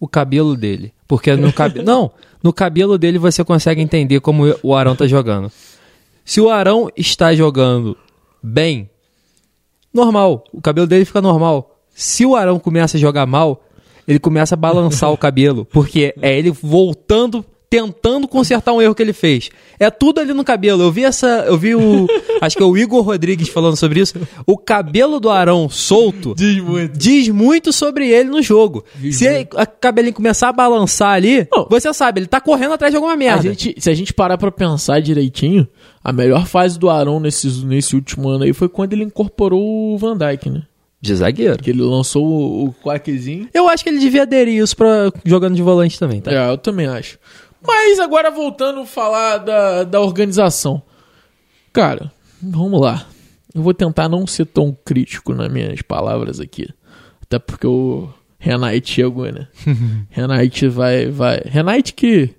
[0.00, 0.92] O cabelo dele.
[1.06, 1.84] Porque no cabelo.
[1.86, 2.10] Não,
[2.42, 5.52] no cabelo dele você consegue entender como o Arão tá jogando.
[6.24, 7.96] Se o Arão está jogando
[8.42, 8.90] bem,
[9.94, 10.42] normal.
[10.52, 11.76] O cabelo dele fica normal.
[11.94, 13.62] Se o Arão começa a jogar mal,
[14.06, 15.64] ele começa a balançar o cabelo.
[15.64, 19.48] Porque é ele voltando, tentando consertar um erro que ele fez.
[19.78, 20.82] É tudo ali no cabelo.
[20.82, 21.44] Eu vi essa.
[21.46, 22.06] Eu vi o.
[22.40, 24.14] acho que é o Igor Rodrigues falando sobre isso.
[24.46, 26.98] O cabelo do Arão solto Diz muito.
[26.98, 28.84] diz muito sobre ele no jogo.
[29.12, 31.66] Se ele, a cabelinho começar a balançar ali, Não.
[31.70, 33.42] você sabe, ele tá correndo atrás de alguma A merda.
[33.42, 35.68] gente, se a gente parar pra pensar direitinho,
[36.02, 39.98] a melhor fase do Arão nesse, nesse último ano aí foi quando ele incorporou o
[39.98, 40.62] Van Dijk, né?
[41.00, 41.62] De zagueiro.
[41.62, 43.48] Que ele lançou o, o quaquezinho.
[43.54, 46.30] Eu acho que ele devia aderir isso pra jogando de volante também, tá?
[46.30, 47.18] É, eu também acho.
[47.66, 50.82] Mas agora voltando a falar da, da organização.
[51.72, 53.06] Cara, vamos lá.
[53.54, 56.68] Eu vou tentar não ser tão crítico nas minhas palavras aqui.
[57.22, 58.08] Até porque o
[58.38, 59.48] Renate chegou, né?
[60.08, 61.42] Renate vai, vai.
[61.44, 62.30] Renate que,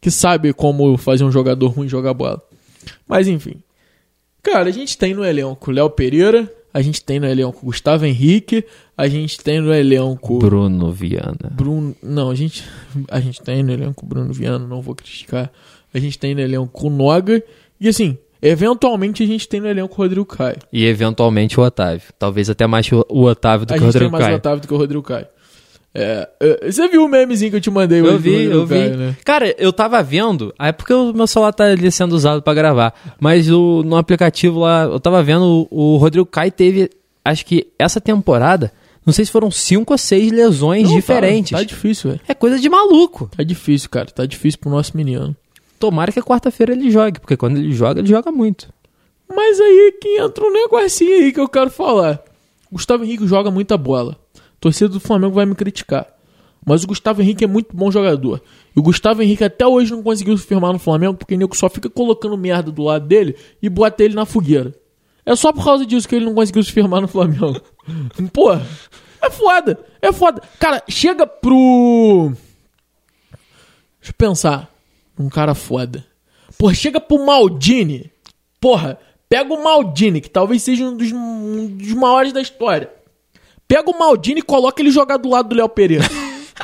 [0.00, 2.42] que sabe como fazer um jogador ruim jogar bola.
[3.06, 3.62] Mas enfim.
[4.42, 8.64] Cara, a gente tem no elenco Léo Pereira, a gente tem no elenco Gustavo Henrique,
[8.96, 11.50] a gente tem no elenco Bruno Viana.
[11.50, 11.92] Bruno.
[12.00, 12.62] Não, a gente.
[13.10, 15.50] A gente tem no elenco Bruno Viana, não vou criticar.
[15.92, 17.42] A gente tem no elenco o Noga.
[17.80, 20.58] E assim, eventualmente a gente tem no elenco o Rodrigo Caio.
[20.72, 22.12] E eventualmente o Otávio.
[22.16, 24.36] Talvez até mais o Otávio do a que o gente tem Rodrigo mais o Caio.
[24.36, 25.26] Otávio do que o Rodrigo Caio.
[25.98, 28.74] É, é, você viu o memezinho que eu te mandei Eu vi, eu vi.
[28.74, 29.16] Caio, né?
[29.24, 32.94] Cara, eu tava vendo, é porque o meu celular tá ali sendo usado pra gravar,
[33.18, 36.88] mas o, no aplicativo lá, eu tava vendo, o, o Rodrigo Caio teve,
[37.24, 38.72] acho que essa temporada,
[39.04, 41.52] não sei se foram cinco ou seis lesões Não, tá- diferentes.
[41.52, 42.22] Tá, difícil, velho.
[42.28, 43.30] É coisa de maluco.
[43.36, 44.06] Tá difícil, cara.
[44.06, 45.34] Tá difícil pro nosso menino.
[45.80, 48.68] Tomara que a quarta-feira ele jogue, porque quando ele joga, ele joga muito.
[49.34, 52.20] Mas aí que entra um negocinho aí que eu quero falar.
[52.70, 54.16] Gustavo Henrique joga muita bola.
[54.60, 56.06] Torcida do Flamengo vai me criticar.
[56.64, 58.42] Mas o Gustavo Henrique é muito bom jogador.
[58.74, 61.56] E o Gustavo Henrique até hoje não conseguiu se firmar no Flamengo porque o nego
[61.56, 64.74] só fica colocando merda do lado dele e bota ele na fogueira.
[65.24, 67.60] É só por causa disso que ele não conseguiu se firmar no Flamengo.
[68.32, 69.78] Pô, é foda.
[70.00, 70.42] É foda.
[70.58, 72.32] Cara, chega pro.
[74.00, 74.70] Deixa eu pensar.
[75.18, 76.04] Um cara foda.
[76.56, 78.10] Porra, chega pro Maldini.
[78.60, 82.90] Porra, pega o Maldini, que talvez seja um dos, um dos maiores da história.
[83.68, 86.04] Pega o Maldini e coloca ele jogar do lado do Léo Pereira.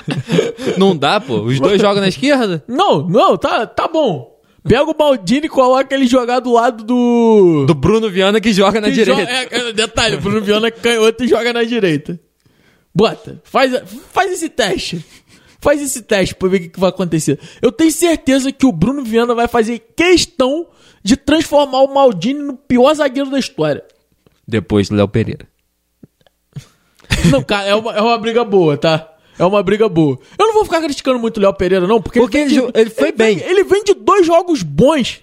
[0.78, 1.42] Não dá, pô.
[1.42, 2.64] Os dois jogam na esquerda?
[2.66, 4.34] Não, não, tá, tá bom.
[4.66, 7.64] Pega o Maldini e coloca ele jogar do lado do.
[7.66, 9.20] Do Bruno Viana que joga na que direita.
[9.20, 12.18] joga- é, é, detalhe, o Bruno Viana é canhoto e joga na direita.
[12.94, 13.72] Bota, faz,
[14.10, 15.04] faz esse teste.
[15.60, 17.38] Faz esse teste pra ver o que, que vai acontecer.
[17.62, 20.66] Eu tenho certeza que o Bruno Viana vai fazer questão
[21.02, 23.82] de transformar o Maldini no pior zagueiro da história.
[24.46, 25.46] Depois do Léo Pereira.
[27.30, 29.10] Não, cara, é uma, é uma briga boa, tá?
[29.38, 30.18] É uma briga boa.
[30.38, 32.66] Eu não vou ficar criticando muito o Léo Pereira, não, porque, Porque ele, vem ele
[32.66, 33.46] jo- ele foi vem- bem.
[33.48, 35.20] ele vem de dois jogos bons.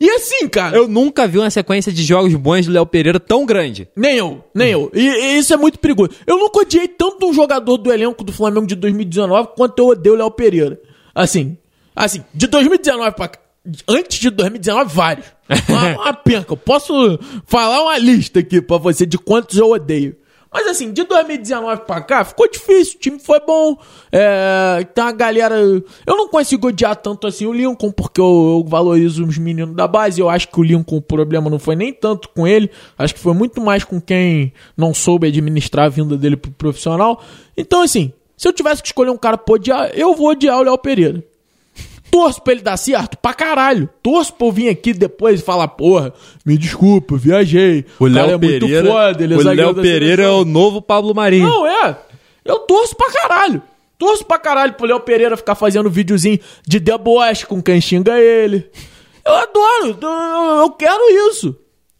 [0.00, 0.76] E assim, cara.
[0.76, 3.86] Eu nunca vi uma sequência de jogos bons do Léo Pereira tão grande.
[3.94, 4.90] Nem eu, nem eu.
[4.92, 6.10] E, e isso é muito perigoso.
[6.26, 10.16] Eu nunca odiei tanto um jogador do elenco do Flamengo de 2019 quanto eu odeio
[10.16, 10.80] o Léo Pereira.
[11.14, 11.56] Assim,
[11.94, 13.30] assim, de 2019 pra.
[13.86, 15.26] Antes de 2019, vários.
[15.68, 16.52] Uma, uma penca.
[16.52, 16.92] Eu posso
[17.46, 20.16] falar uma lista aqui pra você de quantos eu odeio.
[20.52, 22.96] Mas assim, de 2019 pra cá, ficou difícil.
[22.96, 23.78] O time foi bom.
[24.10, 25.56] É, tem uma galera.
[25.56, 29.88] Eu não consigo odiar tanto assim o Lincoln, porque eu, eu valorizo os meninos da
[29.88, 30.20] base.
[30.20, 32.70] Eu acho que o Lincoln, o problema não foi nem tanto com ele.
[32.98, 37.22] Acho que foi muito mais com quem não soube administrar a vinda dele pro profissional.
[37.56, 40.62] Então, assim, se eu tivesse que escolher um cara pra odiar, eu vou odiar o
[40.62, 41.24] Léo Pereira.
[42.12, 43.88] Torço pra ele dar certo pra caralho.
[44.02, 46.12] Torço pra eu vir aqui depois e falar, porra,
[46.44, 47.86] me desculpa, viajei.
[47.98, 50.82] O cara Léo é muito Pereira, foda, ele é o Léo Pereira é o novo
[50.82, 51.48] Pablo Marinho.
[51.48, 51.98] Não, é.
[52.44, 53.62] Eu torço pra caralho.
[53.98, 58.70] Torço pra caralho pro Léo Pereira ficar fazendo videozinho de deboche com quem xinga ele.
[59.24, 59.98] Eu adoro.
[60.60, 61.56] Eu quero isso.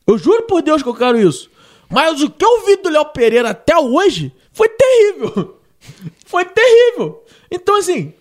[0.06, 1.50] Eu juro por Deus que eu quero isso.
[1.88, 5.58] Mas o que eu vi do Léo Pereira até hoje foi terrível.
[6.26, 7.24] Foi terrível.
[7.50, 8.14] Então, assim,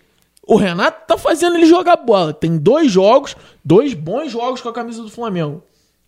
[0.46, 2.32] o Renato tá fazendo ele jogar bola.
[2.32, 5.62] Tem dois jogos, dois bons jogos com a camisa do Flamengo.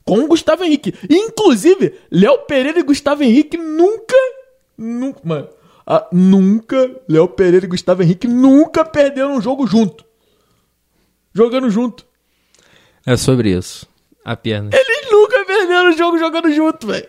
[0.05, 0.93] Com o Gustavo Henrique.
[1.09, 4.17] Inclusive, Léo Pereira e Gustavo Henrique nunca.
[4.77, 5.21] Nunca.
[5.25, 5.49] Mano.
[5.87, 7.01] ah, nunca.
[7.09, 10.05] Léo Pereira e Gustavo Henrique nunca perderam um jogo junto.
[11.33, 12.05] Jogando junto.
[13.07, 13.87] É sobre isso.
[14.25, 14.75] Apenas.
[14.75, 17.09] Eles nunca perderam o jogo jogando junto, velho.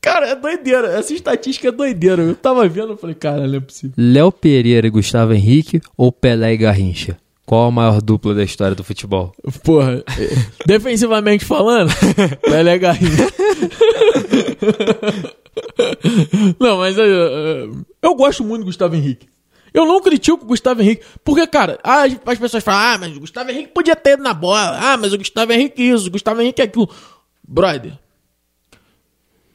[0.00, 0.88] Cara, é doideira.
[0.88, 2.22] Essa estatística é doideira.
[2.22, 3.94] Eu tava vendo e falei, cara, não é possível.
[3.96, 7.16] Léo Pereira e Gustavo Henrique ou Pelé e Garrincha?
[7.46, 9.34] Qual a maior dupla da história do futebol?
[9.62, 10.02] Porra,
[10.64, 11.92] defensivamente falando,
[12.40, 13.28] Pelé Garrincha.
[16.58, 17.68] Não, mas é, é,
[18.02, 19.28] eu gosto muito do Gustavo Henrique.
[19.74, 23.20] Eu não critico o Gustavo Henrique, porque, cara, as, as pessoas falam, ah, mas o
[23.20, 26.40] Gustavo Henrique podia ter ido na bola, ah, mas o Gustavo Henrique isso, o Gustavo
[26.40, 26.88] Henrique aquilo.
[27.46, 27.98] Brother,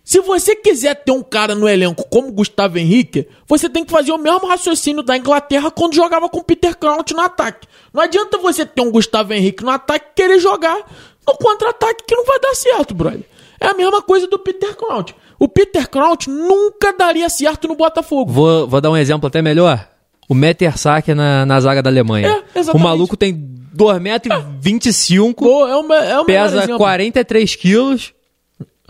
[0.10, 3.91] se você quiser ter um cara no elenco como o Gustavo Henrique, você tem que
[3.91, 7.67] fazer o mesmo raciocínio da Inglaterra quando jogava com o Peter Crouch no ataque.
[7.93, 10.78] Não adianta você ter um Gustavo Henrique no ataque e querer jogar
[11.28, 13.24] no contra-ataque que não vai dar certo, brother.
[13.62, 15.13] É a mesma coisa do Peter Crouch.
[15.38, 18.32] O Peter Crouch nunca daria certo no Botafogo.
[18.32, 19.88] Vou, vou dar um exemplo até melhor.
[20.28, 22.30] O Metersach na, na zaga da Alemanha.
[22.30, 22.76] É, exatamente.
[22.76, 23.36] o maluco tem
[23.78, 26.78] 2,25m, Boa, é é o melhor pesa exemplo.
[26.80, 28.12] 43 quilos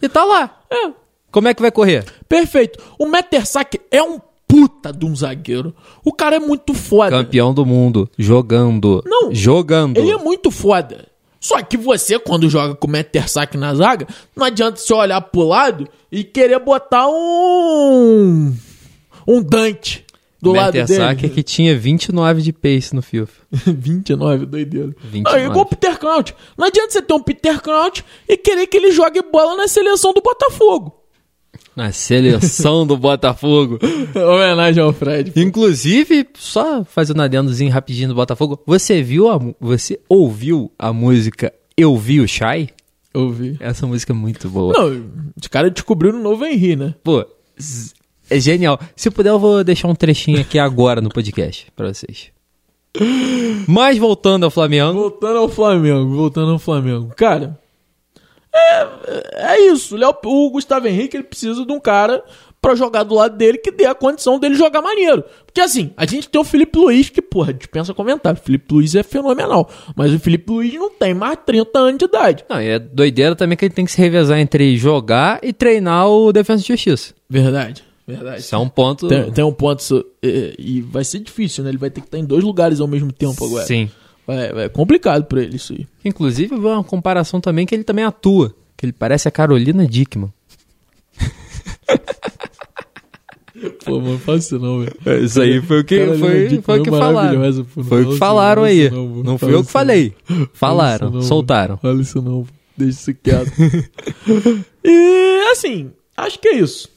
[0.01, 0.55] e tá lá.
[0.71, 0.98] É,
[1.32, 2.06] Como é que vai correr?
[2.28, 2.80] perfeito.
[2.98, 5.76] O Mettersack é um puta de um zagueiro.
[6.04, 7.12] O cara é muito foda.
[7.12, 8.10] Campeão do mundo.
[8.18, 9.04] Jogando.
[9.06, 9.34] Não.
[9.34, 9.98] Jogando.
[9.98, 11.08] Ele é muito foda.
[11.39, 15.44] Só que você, quando joga com o Mettersack na zaga, não adianta você olhar pro
[15.44, 18.54] lado e querer botar um.
[19.28, 20.06] Um Dante
[20.42, 21.30] do lado dele.
[21.30, 23.34] que tinha 29 de pace no FIFA.
[23.72, 24.96] 29, doideira.
[25.04, 25.24] 29.
[25.24, 26.36] Não, é igual o Peter Crouch.
[26.58, 30.12] Não adianta você ter um Peter Crouch e querer que ele jogue bola na seleção
[30.12, 30.98] do Botafogo.
[31.80, 33.80] Na seleção do Botafogo.
[34.13, 35.32] Homenagem ao Fred.
[35.34, 41.54] Inclusive, só fazendo um adendozinho rapidinho do Botafogo, você viu a, você ouviu a música
[41.78, 42.68] Eu Vi o Shai?
[43.13, 43.56] Eu vi.
[43.62, 44.74] Essa música é muito boa.
[44.74, 45.06] Não,
[45.42, 46.96] os caras descobriram o novo Henry, né?
[47.02, 47.26] Pô,
[48.30, 48.78] é genial.
[48.94, 52.30] Se puder, eu vou deixar um trechinho aqui agora no podcast pra vocês.
[53.65, 57.13] Mas voltando ao Flamengo, Voltando ao Flamengo, voltando ao Flamengo.
[57.15, 57.58] Cara,
[58.60, 59.95] é, é isso.
[59.95, 62.24] O Léo- o Gustavo Henrique ele precisa de um cara
[62.62, 65.24] pra jogar do lado dele que dê a condição dele jogar maneiro.
[65.45, 68.38] Porque assim, a gente tem o Felipe Luiz, que, porra, dispensa comentário.
[68.39, 69.69] O Felipe Luiz é fenomenal.
[69.95, 72.43] Mas o Felipe Luiz não tem mais 30 anos de idade.
[72.50, 76.08] Não, e é doideira também que ele tem que se revezar entre jogar e treinar
[76.10, 77.13] o Defesa e Justiça.
[77.30, 78.41] Verdade, verdade.
[78.41, 79.08] Isso é um ponto.
[79.08, 79.82] Tem, tem um ponto.
[79.82, 81.69] so- é, E vai ser difícil, né?
[81.69, 83.65] Ele vai ter que estar em dois lugares ao mesmo tempo agora.
[83.65, 83.89] Sim.
[84.30, 85.88] Vai- é complicado pra ele isso aí.
[86.06, 88.54] Inclusive, uma comparação também que ele também atua.
[88.78, 90.32] Que ele parece a Carolina Dickman.
[93.84, 95.26] Pô, mano, faz isso não, velho.
[95.26, 97.13] Isso aí foi o que, foi, foi o é que falaram.
[97.13, 97.84] maravilhosa, pô.
[97.84, 98.92] Foi o que falaram não, aí.
[98.92, 100.13] não, não, Não fui eu que falei.
[100.54, 101.78] Falaram, não, soltaram.
[101.78, 102.46] Fala isso não,
[102.78, 103.52] deixa isso quieto.
[104.86, 106.88] e assim, acho que é isso.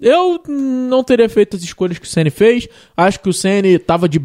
[0.00, 2.68] Eu não teria feito as escolhas que o Ceni fez.
[2.96, 4.20] Acho que o Ceni tava de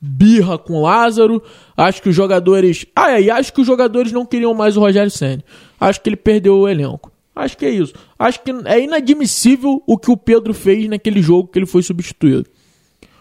[0.00, 1.42] birra com o Lázaro.
[1.76, 2.86] Acho que os jogadores.
[2.94, 5.44] Ah, é, e acho que os jogadores não queriam mais o Rogério Ceni.
[5.80, 7.10] Acho que ele perdeu o elenco.
[7.34, 7.92] Acho que é isso.
[8.18, 12.48] Acho que é inadmissível o que o Pedro fez naquele jogo que ele foi substituído.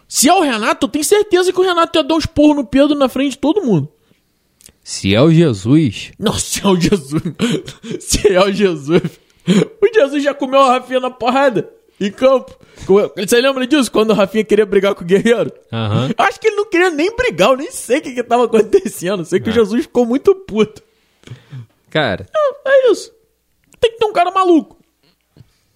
[0.07, 2.65] Se é o Renato, eu tenho certeza que o Renato ia dar uns porros no
[2.65, 3.89] Pedro na frente de todo mundo.
[4.81, 7.23] Se é o Jesus, Não, se é o Jesus.
[7.99, 9.19] Se é o Jesus.
[9.81, 11.69] O Jesus já comeu a Rafinha na porrada.
[11.99, 12.53] Em campo.
[13.15, 13.89] Você lembra disso?
[13.91, 15.51] Quando o Rafinha queria brigar com o Guerreiro?
[15.71, 16.09] Aham.
[16.17, 17.51] Acho que ele não queria nem brigar.
[17.51, 19.23] Eu nem sei o que, que tava acontecendo.
[19.23, 20.83] Sei que o Jesus ficou muito puto.
[21.89, 22.25] cara,
[22.65, 23.11] É isso.
[23.79, 24.77] Tem que ter um cara maluco.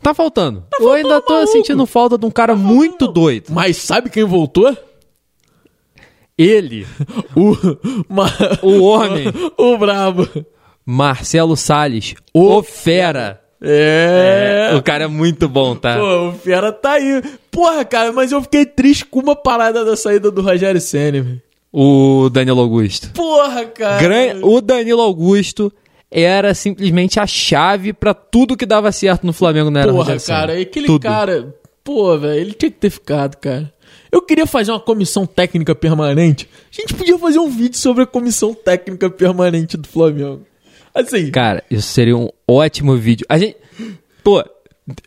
[0.02, 0.66] tá faltando.
[0.74, 1.52] eu faltando ainda tô maluco.
[1.54, 3.46] sentindo falta de um cara muito doido.
[3.52, 4.76] Mas sabe quem voltou?
[6.38, 6.88] Ele,
[7.36, 7.54] O.
[8.08, 9.26] Ma- o homem,
[9.58, 10.28] o brabo.
[10.86, 13.42] Marcelo Salles, o fera.
[13.62, 14.72] É.
[14.76, 15.98] O cara é muito bom, tá?
[15.98, 17.22] Pô, o Fera tá aí.
[17.52, 21.42] Porra, cara, mas eu fiquei triste com uma parada da saída do Rogério Senna, velho.
[21.72, 23.12] O Danilo Augusto.
[23.14, 24.02] Porra, cara.
[24.02, 25.72] Gran- O Danilo Augusto
[26.10, 30.26] era simplesmente a chave pra tudo que dava certo no Flamengo, não era Porra, Rogério
[30.26, 31.04] cara, e aquele Tudo.
[31.04, 31.54] cara.
[31.84, 33.72] Pô, velho, ele tinha que ter ficado, cara.
[34.12, 36.50] Eu queria fazer uma comissão técnica permanente.
[36.72, 40.42] A gente podia fazer um vídeo sobre a comissão técnica permanente do Flamengo.
[41.00, 43.26] Assim, Cara, isso seria um ótimo vídeo.
[43.30, 43.56] A gente.
[44.24, 44.44] Pô,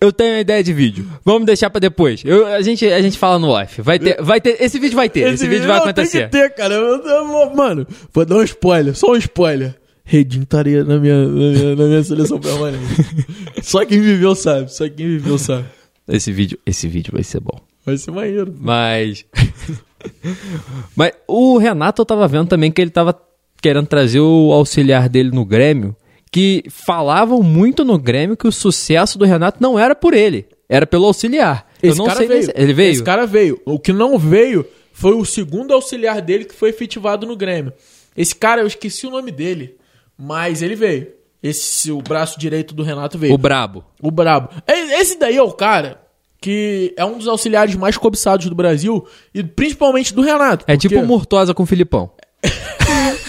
[0.00, 1.08] eu tenho uma ideia de vídeo.
[1.24, 2.22] Vamos deixar pra depois.
[2.24, 3.82] Eu, a, gente, a gente fala no off.
[3.82, 4.56] Vai ter, vai ter.
[4.60, 5.32] Esse vídeo vai ter.
[5.32, 6.28] Esse, vídeo vai não, acontecer.
[6.28, 6.74] Tem que ter, cara.
[6.74, 9.74] Eu- eu- mano, vou dar um spoiler, só um spoiler.
[10.04, 12.84] Redinho estaria na minha, na minha, na minha seleção permanente.
[13.62, 15.64] só quem viveu sabe, só quem viveu sabe.
[16.08, 17.58] Esse vídeo, esse vídeo vai ser bom.
[17.86, 18.54] Vai ser maneiro.
[18.58, 19.24] Mas.
[20.96, 23.16] Mas o Renato eu tava vendo também que ele tava
[23.62, 25.96] querendo trazer o auxiliar dele no Grêmio.
[26.30, 30.86] Que falavam muito no Grêmio que o sucesso do Renato não era por ele, era
[30.86, 31.66] pelo auxiliar.
[31.82, 32.42] eu não sei nem veio.
[32.44, 32.92] se- Ele veio?
[32.92, 33.60] Esse cara veio.
[33.66, 37.72] O que não veio foi o segundo auxiliar dele que foi efetivado no Grêmio.
[38.16, 39.76] Esse cara, eu esqueci o nome dele,
[40.18, 41.08] mas ele veio.
[41.42, 43.34] Esse, o braço direito do Renato veio.
[43.34, 43.84] O Brabo.
[44.00, 44.48] O brabo.
[44.66, 46.00] Esse daí é o cara
[46.40, 50.64] que é um dos auxiliares mais cobiçados do Brasil e principalmente do Renato.
[50.66, 52.10] É porque- tipo o Murtosa com o Filipão.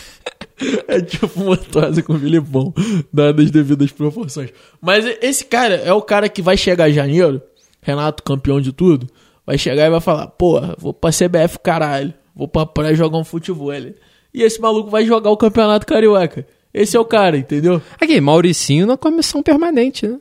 [0.88, 2.74] É tipo uma tosa com o Filipão,
[3.12, 4.52] dadas as devidas proporções.
[4.82, 7.42] Mas esse cara é o cara que vai chegar em janeiro,
[7.82, 9.08] Renato, campeão de tudo,
[9.46, 13.24] vai chegar e vai falar: Porra, vou pra CBF, caralho, vou pra praia jogar um
[13.24, 13.74] futebol.
[13.74, 16.46] E esse maluco vai jogar o campeonato carioca.
[16.74, 17.82] Esse é o cara, entendeu?
[18.00, 20.18] Aqui, Mauricinho na comissão permanente, né?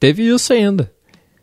[0.00, 0.92] Teve isso ainda.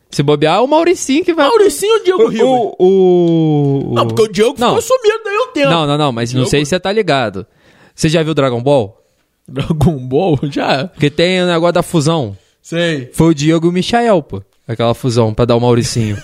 [0.10, 1.48] Se bobear, é o Mauricinho que vai.
[1.48, 2.24] Mauricinho ou Diego?
[2.44, 4.76] O, o, o- Não, porque o Diego Não.
[4.76, 5.70] ficou sumido daí um tempo.
[5.70, 7.46] Não, não, não, mas não sei se você tá ligado.
[7.96, 9.02] Você já viu Dragon Ball?
[9.48, 10.40] Dragon Ball?
[10.52, 10.88] Já.
[10.88, 12.38] Porque tem o negócio da fusão.
[12.62, 13.10] Sei.
[13.14, 14.42] Foi o Diego e o Michael, pô.
[14.68, 16.18] Aquela fusão pra dar o Mauricinho.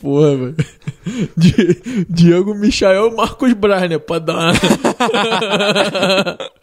[0.00, 0.56] Porra, velho.
[1.36, 3.98] Di- Diego, Michael e Marcos Braz, né?
[3.98, 4.54] Pra dar.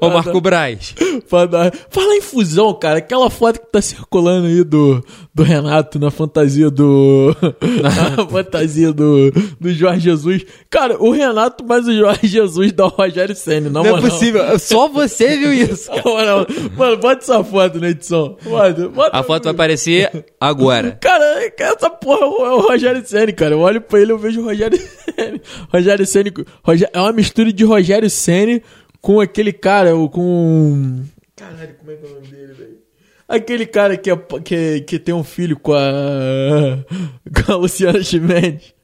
[0.00, 0.94] Ô, Marco Braz.
[1.28, 1.72] pra dar...
[1.90, 2.98] Fala em fusão, cara.
[2.98, 7.34] Aquela foto que tá circulando aí do, do Renato na fantasia do...
[7.82, 10.44] na fantasia do, do Jorge Jesus.
[10.70, 14.58] Cara, o Renato mais o Jorge Jesus dá o Rogério Senna, na Não é possível.
[14.58, 15.90] Só você viu isso.
[16.04, 16.46] Moral.
[16.76, 18.36] Mano, bota essa foto na edição.
[18.44, 20.98] Bota, bota A foto vai aparecer agora.
[21.00, 23.54] Cara, essa porra é o Rogério Senna, cara.
[23.54, 25.40] Eu olho pra ele e eu vejo o Rogério Senna.
[25.72, 26.30] Rogério Senna.
[26.62, 28.60] Rogé- É uma mistura de Rogério Senna
[29.00, 31.02] com aquele cara, o- com.
[31.36, 32.82] Caralho, como é que é o nome dele, velho?
[33.28, 35.80] Aquele cara que, é, que, que tem um filho com a.
[37.44, 38.74] com a Luciana Chimenez.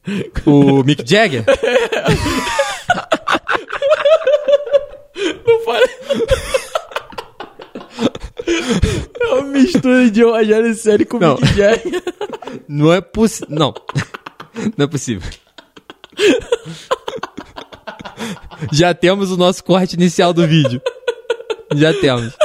[0.45, 1.45] O Mick Jagger?
[5.45, 5.85] Não fala.
[9.21, 11.35] É uma mistura de Rogério Senna com Não.
[11.35, 12.03] Mick Jagger.
[12.67, 13.47] Não é possível.
[13.55, 13.73] Não.
[14.77, 15.29] Não é possível.
[18.71, 20.81] Já temos o nosso corte inicial do vídeo.
[21.75, 22.35] Já temos.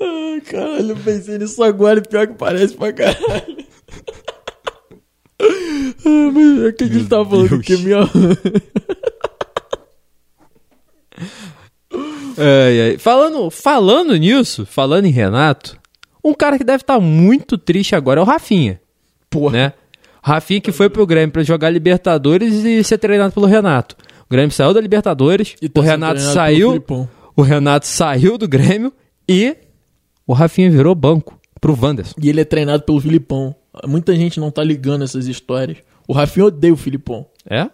[0.00, 3.62] Ai, Caralho, eu pensei nisso agora e pior que parece pra caralho.
[6.04, 7.64] Ah, mas é que a gente tá falando Deus.
[7.66, 7.98] que minha.
[12.38, 12.98] Ai, ai.
[12.98, 15.78] Falando, falando nisso, falando em Renato,
[16.24, 18.80] um cara que deve estar muito triste agora é o Rafinha,
[19.32, 19.52] Porra.
[19.52, 19.72] né?
[20.22, 23.96] Rafinha que foi pro Grêmio pra jogar Libertadores e ser treinado pelo Renato.
[24.24, 26.82] O Grêmio saiu da Libertadores, E tá o Renato saiu,
[27.36, 28.92] o Renato saiu do Grêmio
[29.28, 29.56] e
[30.26, 32.14] o Rafinha virou banco pro Wanderson.
[32.22, 33.54] E ele é treinado pelo Filipão.
[33.86, 35.78] Muita gente não tá ligando essas histórias.
[36.06, 37.26] O Rafinha odeia o Filipão.
[37.48, 37.68] É?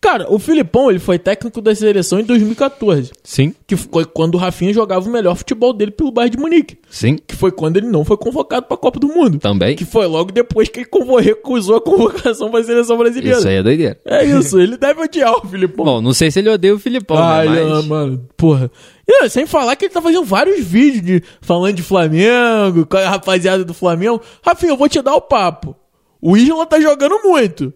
[0.00, 3.12] Cara, o Filipão, ele foi técnico da seleção em 2014.
[3.22, 6.78] Sim, Que foi quando o Rafinha jogava o melhor futebol dele pelo Bayern de Munique.
[6.88, 9.38] sim, Que foi quando ele não foi convocado pra Copa do Mundo.
[9.38, 9.76] também.
[9.76, 10.88] Que foi logo depois que ele
[11.20, 13.38] recusou a convocação pra seleção brasileira.
[13.38, 14.00] Isso aí é doideira.
[14.06, 15.84] É isso, ele deve odiar o Filipão.
[15.84, 17.64] Bom, não sei se ele odeia o Filipão, Ai, né?
[17.64, 17.78] Mas...
[17.78, 18.70] ah, mano, porra.
[19.06, 23.08] E, sem falar que ele tá fazendo vários vídeos de, falando de Flamengo, com a
[23.08, 24.22] rapaziada do Flamengo.
[24.42, 25.76] Rafinha, eu vou te dar o papo.
[26.22, 27.72] O Isla tá jogando muito.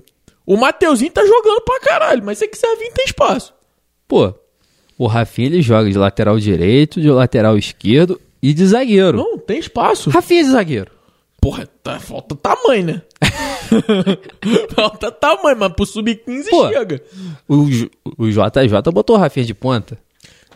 [0.47, 3.55] O Mateuzinho tá jogando pra caralho, mas se quiser vir, tem espaço.
[4.07, 4.35] Pô,
[4.99, 9.17] o Rafinha ele joga de lateral direito, de lateral esquerdo e de zagueiro.
[9.17, 10.11] Não, tem espaço.
[10.11, 10.91] Rafinha é de zagueiro.
[11.41, 13.03] Porra, tá, falta tamanho, né?
[14.75, 16.69] falta tamanho, mas pro sub-15 Pô.
[16.69, 17.03] chega.
[17.49, 19.99] O, J- o JJ botou o Rafinha de ponta.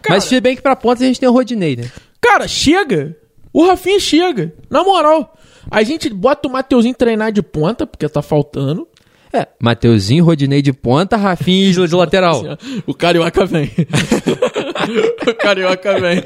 [0.02, 1.90] Cara- Mas se bem que pra ponta a gente tem o Rodinei, né?
[2.20, 3.16] Cara, chega.
[3.52, 4.52] O Rafinha chega.
[4.70, 5.34] Na moral.
[5.70, 8.87] A gente bota o Mateuzinho treinar de ponta, porque tá faltando.
[9.32, 12.42] É, Mateuzinho, Rodinei de ponta, Rafinha e Isla de lateral.
[12.86, 13.70] O Carioca vem.
[15.26, 16.22] o Carioca vem.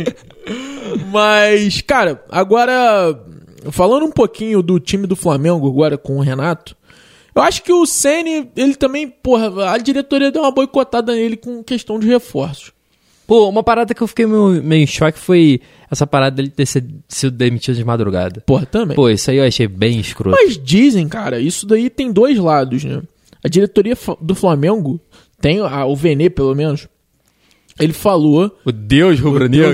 [1.10, 3.18] Mas, cara, agora,
[3.70, 6.76] falando um pouquinho do time do Flamengo, agora com o Renato,
[7.34, 11.62] eu acho que o Ceni ele também, porra, a diretoria deu uma boicotada nele com
[11.64, 12.72] questão de reforços.
[13.32, 15.58] Pô, uma parada que eu fiquei meio, meio em choque foi
[15.90, 18.42] essa parada dele ter sido, demitido de madrugada.
[18.42, 18.94] Porra, também.
[18.94, 20.36] Pô, isso aí eu achei bem escroto.
[20.38, 23.00] Mas dizem, cara, isso daí tem dois lados, né?
[23.42, 25.00] A diretoria do Flamengo,
[25.40, 26.86] tem a- o Vene, pelo menos,
[27.80, 29.20] ele falou O Deus Deus,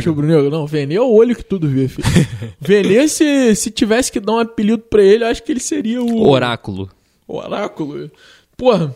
[0.06, 0.50] rubro-negro.
[0.50, 2.06] Não, Vene é o olho que tudo vê, filho.
[2.60, 6.00] Vene, se, se tivesse que dar um apelido pra ele, eu acho que ele seria
[6.00, 6.28] o...
[6.28, 6.88] Oráculo.
[7.26, 8.08] o Oráculo.
[8.56, 8.94] Porra,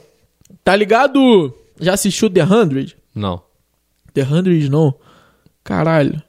[0.63, 1.53] tá ligado?
[1.81, 2.95] Já assistiu The 100?
[3.13, 3.43] Não.
[4.15, 4.95] The 100 não.
[5.65, 6.23] Caralho.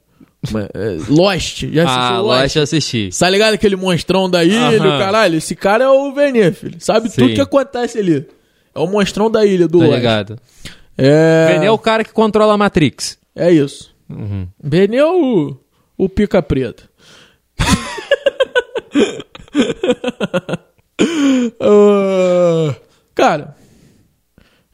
[0.73, 1.63] É, Lost.
[1.71, 2.41] Já assistiu Ah, Lost?
[2.41, 3.09] Lost eu assisti.
[3.17, 4.99] Tá ligado aquele monstrão da ilha, Aham.
[4.99, 5.37] caralho?
[5.37, 6.75] Esse cara é o Vene, filho.
[6.79, 7.21] Sabe Sim.
[7.21, 8.27] tudo que acontece ali.
[8.75, 9.95] É o monstrão da ilha do Tá Lost.
[9.97, 10.39] ligado?
[10.97, 11.59] É...
[11.63, 13.17] É o cara que controla a Matrix.
[13.35, 13.93] É isso.
[14.09, 14.47] Uhum.
[14.91, 15.55] É o,
[15.97, 16.83] o pica preta.
[21.59, 22.75] Ah,
[23.15, 23.55] cara,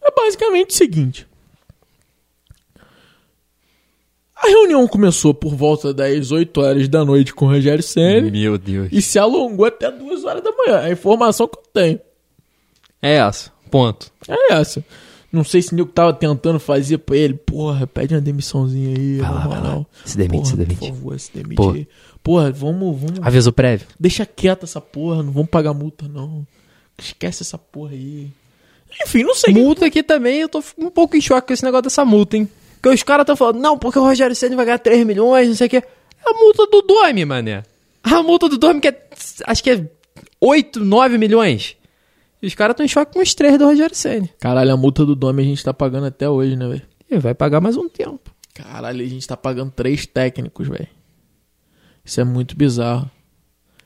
[0.02, 1.28] é basicamente o seguinte.
[4.41, 8.58] A reunião começou por volta das 8 horas da noite com o Rogério Senna Meu
[8.58, 8.88] Deus.
[8.91, 10.80] e se alongou até 2 horas da manhã.
[10.80, 11.99] É a informação que eu tenho.
[13.02, 13.52] É essa.
[13.69, 14.12] Ponto.
[14.28, 14.84] É essa.
[15.32, 17.34] Não sei se o Nico tava tentando fazer pra ele.
[17.36, 19.17] Porra, pede uma demissãozinha aí.
[19.17, 19.86] Vai lá, vai lá.
[20.06, 20.80] Se demite, Porra, se demite.
[20.80, 21.75] Por favor, se demite Porra.
[21.75, 21.88] aí.
[22.23, 23.19] Porra, vamos, vamos.
[23.21, 23.88] Aviso prévio.
[23.99, 26.45] Deixa quieta essa porra, não vamos pagar multa, não.
[26.97, 28.28] Esquece essa porra aí.
[29.04, 29.54] Enfim, não sei.
[29.54, 32.49] Multa aqui também, eu tô um pouco em choque com esse negócio dessa multa, hein?
[32.82, 35.56] Porque os caras estão falando, não, porque o Rogério Senna vai ganhar 3 milhões, não
[35.56, 35.78] sei o quê.
[35.78, 37.63] É a multa do Dome, mané.
[38.02, 39.08] A multa do Dome que é,
[39.46, 39.89] acho que é
[40.39, 41.76] 8, 9 milhões.
[42.42, 44.30] E os caras estão em choque com os 3 do Rogério Senna.
[44.39, 46.82] Caralho, a multa do Dome a gente tá pagando até hoje, né, velho?
[47.12, 48.32] E vai pagar mais um tempo.
[48.54, 50.88] Caralho, a gente tá pagando três técnicos, velho.
[52.04, 53.12] Isso é muito bizarro.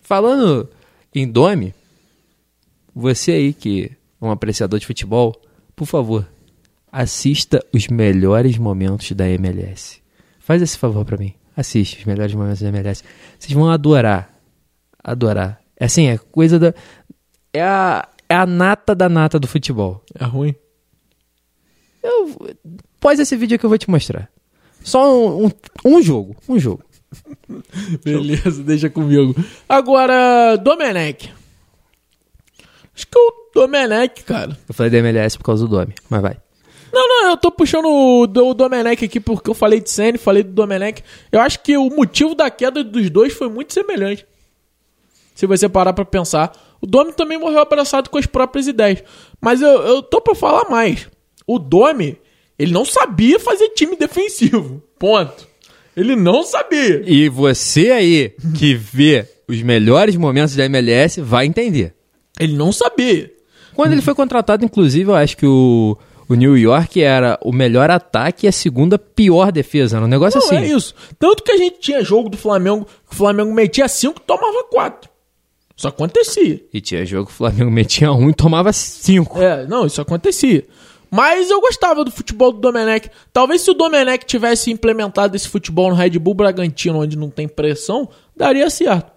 [0.02, 0.70] Falando
[1.16, 1.74] em Dome,
[2.94, 5.34] você aí que é um apreciador de futebol,
[5.76, 6.28] por favor,
[6.94, 10.00] assista os melhores momentos da MLS.
[10.38, 11.34] Faz esse favor pra mim.
[11.58, 13.04] Assiste os melhores momentos da MLS.
[13.40, 14.32] Vocês vão adorar.
[15.04, 15.60] Adorar.
[15.76, 16.74] É assim, é coisa da.
[17.52, 20.04] É a, é a nata da nata do futebol.
[20.14, 20.54] É ruim.
[22.04, 22.56] Eu,
[23.00, 24.30] pós esse vídeo que eu vou te mostrar.
[24.84, 25.52] Só um, um,
[25.86, 26.36] um jogo.
[26.48, 26.84] Um jogo.
[28.04, 29.36] Beleza, deixa comigo.
[29.68, 31.32] Agora, Domenech.
[32.96, 34.58] Acho que o Domenech, cara.
[34.68, 36.43] Eu falei da MLS por causa do Dome, mas vai.
[36.94, 40.44] Não, não, eu tô puxando o, do- Domenech aqui porque eu falei de Senna, falei
[40.44, 41.02] do Domenech.
[41.32, 44.26] Eu acho que o motivo da queda dos dois foi muito semelhante.
[45.34, 46.52] Se você parar pra pensar.
[46.80, 49.02] O Domi também morreu abraçado com as próprias ideias.
[49.42, 51.08] Mas eu, eu tô pra falar mais.
[51.48, 52.18] O Domi,
[52.60, 54.84] ele não sabia fazer time defensivo.
[55.00, 55.48] Ponto.
[55.96, 57.02] Ele não sabia.
[57.06, 61.94] E você aí que vê os melhores momentos da MLS vai entender.
[62.40, 63.32] Ele não sabia.
[63.74, 65.98] Quando ele foi contratado, inclusive, eu acho que o,
[66.30, 69.98] o New York era o melhor ataque e a segunda pior defesa.
[69.98, 70.56] Era um negócio Não, assim.
[70.58, 70.94] é isso.
[71.20, 74.64] Tanto que a gente tinha jogo do Flamengo, que o Flamengo metia 5 e tomava
[74.72, 75.10] 4.
[75.76, 76.64] Isso acontecia.
[76.74, 79.42] E tinha jogo que o Flamengo metia um e tomava cinco.
[79.42, 80.66] É, não, isso acontecia.
[81.10, 83.10] Mas eu gostava do futebol do Domenech.
[83.32, 87.48] Talvez se o Domenech tivesse implementado esse futebol no Red Bull Bragantino, onde não tem
[87.48, 89.12] pressão, daria certo.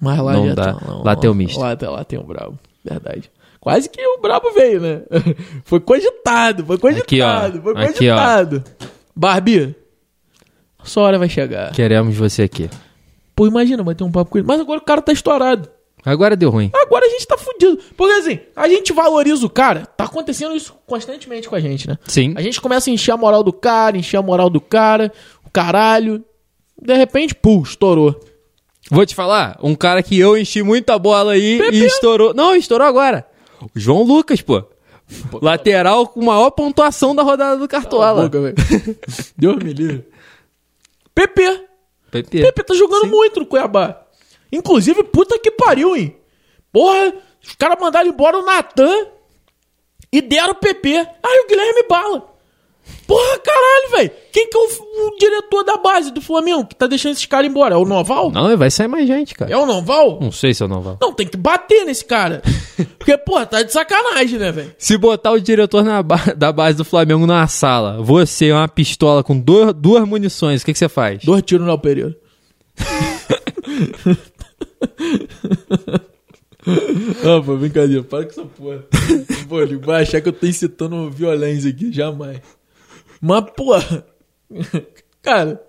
[0.00, 0.74] Mas lá Não já dá.
[0.74, 1.60] tá- Lá tem o misto.
[1.60, 2.58] Lá, lá tem o brabo.
[2.84, 3.30] Verdade.
[3.60, 5.02] Quase que o brabo veio, né?
[5.64, 7.62] Foi cogitado, foi cogitado, Aqui, ó.
[7.62, 8.16] foi Aqui, ó.
[8.16, 8.64] cogitado.
[9.14, 9.74] Barbie,
[10.82, 11.72] sua hora vai chegar.
[11.72, 12.70] Queremos você aqui.
[13.36, 14.46] Pô, imagina, vai ter um papo com ele.
[14.46, 15.68] Mas agora o cara tá estourado.
[16.04, 16.70] Agora deu ruim.
[16.74, 17.78] Agora a gente tá fudido.
[17.96, 19.84] Porque assim, a gente valoriza o cara.
[19.84, 21.98] Tá acontecendo isso constantemente com a gente, né?
[22.06, 22.32] Sim.
[22.36, 25.12] A gente começa a encher a moral do cara, encher a moral do cara,
[25.46, 26.24] o caralho.
[26.80, 28.18] De repente, pum, estourou.
[28.90, 32.32] Vou te falar, um cara que eu enchi muita bola aí e estourou.
[32.32, 33.26] Não, estourou agora.
[33.74, 34.62] João Lucas, pô.
[35.42, 38.28] Lateral com maior pontuação da rodada do Cartola.
[38.28, 38.54] boca.
[39.36, 40.06] Deus me livre.
[41.14, 41.66] PP.
[42.10, 42.40] PP.
[42.42, 44.06] PP tá jogando muito no Cuiabá.
[44.52, 46.16] Inclusive, puta que pariu, hein?
[46.72, 49.06] Porra, os caras mandaram embora o Natan
[50.12, 50.96] e deram o PP.
[50.96, 52.29] Aí o Guilherme Bala.
[53.06, 54.10] Porra, caralho, velho.
[54.32, 57.50] Quem que é o, o diretor da base do Flamengo que tá deixando esses caras
[57.50, 57.74] embora?
[57.74, 58.30] É o Noval?
[58.30, 59.50] Não, vai sair mais gente, cara.
[59.50, 60.18] É o Noval?
[60.20, 60.96] Não sei se é o Noval.
[61.00, 62.40] Não, tem que bater nesse cara.
[62.98, 64.72] Porque, porra, tá de sacanagem, né, velho?
[64.78, 68.68] Se botar o diretor na ba- da base do Flamengo na sala, você é uma
[68.68, 71.24] pistola com duas, duas munições, o que, que você faz?
[71.24, 72.16] Dois tiros no Pereira.
[76.66, 78.84] Ah, pô, brincadeira, para com essa porra.
[79.48, 82.38] Pô, ele vai achar que eu tô incitando violência aqui, jamais.
[83.20, 84.04] Mas, porra.
[85.22, 85.60] Cara,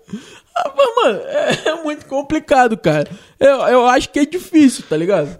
[0.56, 3.06] ah, mas, mano, é, é muito complicado, cara.
[3.38, 5.38] Eu, eu acho que é difícil, tá ligado?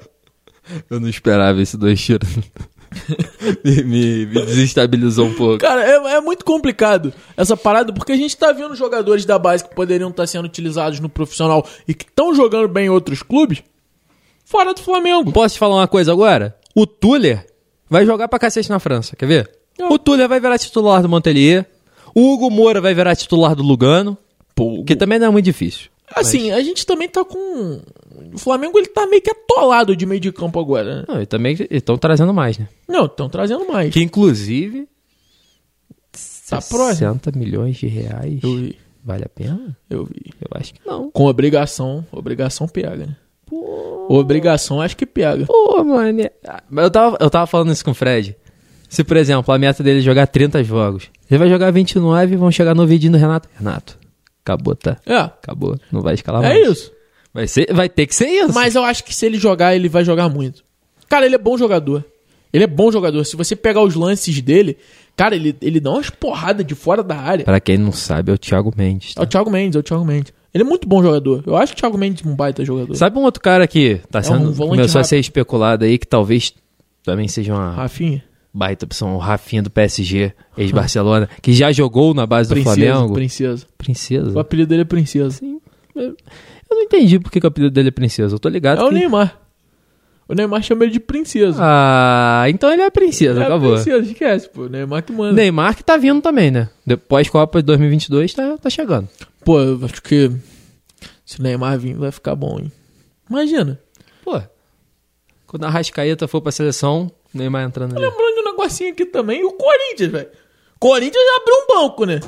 [0.90, 2.28] Eu não esperava esse dois tiros.
[3.64, 5.58] me, me- me desestabilizou um pouco.
[5.58, 9.64] Cara, é, é muito complicado essa parada, porque a gente tá vendo jogadores da base
[9.64, 13.62] que poderiam estar sendo utilizados no profissional e que estão jogando bem em outros clubes,
[14.44, 15.32] fora do Flamengo.
[15.32, 16.54] Posso te falar uma coisa agora?
[16.74, 17.46] O Tuller
[17.88, 19.50] vai jogar pra cacete na França, quer ver?
[19.80, 21.66] O Tuller vai virar titular do Montpellier.
[22.14, 24.16] O Hugo Moura vai virar titular do Lugano.
[24.86, 25.90] Que também não é muito difícil.
[26.14, 27.80] Assim, a gente também tá com.
[28.34, 31.04] O Flamengo ele tá meio que atolado de meio de campo agora, né?
[31.08, 32.68] Não, e também estão trazendo mais, né?
[32.86, 33.92] Não, estão trazendo mais.
[33.92, 34.86] Que inclusive.
[36.48, 37.14] Tá próximo.
[37.14, 38.40] 60 milhões de reais.
[38.42, 39.74] Eu vi, Vale a pena?
[39.88, 40.32] eu vi.
[40.38, 41.10] Eu acho que não.
[41.10, 43.16] Com obrigação, obrigação pega, né?
[44.08, 45.46] Obrigação acho que pega.
[45.46, 46.20] Pô, mano.
[46.20, 46.32] é-
[46.68, 48.36] Mas Eu tava, eu tava falando isso com o Fred.
[48.92, 52.36] Se, por exemplo, a meta dele é jogar 30 jogos, ele vai jogar 29 e
[52.36, 53.48] vão chegar no vidinho do Renato.
[53.58, 53.98] Renato,
[54.44, 54.98] acabou, tá?
[55.06, 55.78] É, Acabou.
[55.90, 56.68] Não vai escalar é mais.
[56.68, 56.92] isso.
[57.32, 58.52] Vai, ser, vai ter que ser isso.
[58.52, 60.62] Mas eu acho que se ele jogar, ele vai jogar muito.
[61.08, 62.04] Cara, ele é bom jogador.
[62.52, 63.24] Ele é bom jogador.
[63.24, 64.76] Se você pegar os lances dele,
[65.16, 67.46] cara, ele, ele dá umas porradas de fora da área.
[67.46, 69.12] Pra quem não sabe, é o Thiago Mendes.
[69.12, 69.22] É tá?
[69.22, 70.34] o Thiago Mendes, é o Thiago Mendes.
[70.52, 71.42] Ele é muito bom jogador.
[71.46, 72.94] Eu acho que o Thiago Mendes é um baita jogador.
[72.94, 75.08] Sabe um outro cara que tá um sendo, volante começou a rápido.
[75.08, 76.52] ser especulado aí, que talvez
[77.02, 78.22] também seja uma Rafinha?
[78.52, 83.14] Baita opção, o Rafinha do PSG, ex-Barcelona, que já jogou na base do Princesa, Flamengo.
[83.14, 83.66] princesa.
[83.78, 84.30] Princesa.
[84.32, 85.40] O apelido dele é Princesa.
[85.94, 86.16] Eu
[86.70, 88.34] não entendi por que, o apelido dele é Princesa.
[88.34, 88.94] Eu tô ligado É o que...
[88.94, 89.38] Neymar.
[90.28, 91.58] O Neymar chama ele de Princesa.
[91.60, 93.74] Ah, então ele é princesa, é a acabou.
[93.74, 94.62] Princesa, esquece, pô.
[94.62, 95.32] O Neymar que manda.
[95.34, 96.70] Neymar que tá vindo também, né?
[96.86, 99.08] Depois Copa de 2022 tá, tá chegando.
[99.44, 100.30] Pô, eu acho que
[101.26, 102.72] se o Neymar vir, vai ficar bom, hein?
[103.28, 103.78] Imagina.
[104.24, 104.40] Pô,
[105.46, 108.06] quando a Rascaeta for pra seleção, Neymar entrando ali.
[108.06, 110.28] Lembrando negocinho aqui também, o Corinthians, velho.
[110.78, 112.20] Corinthians abriu um banco, né?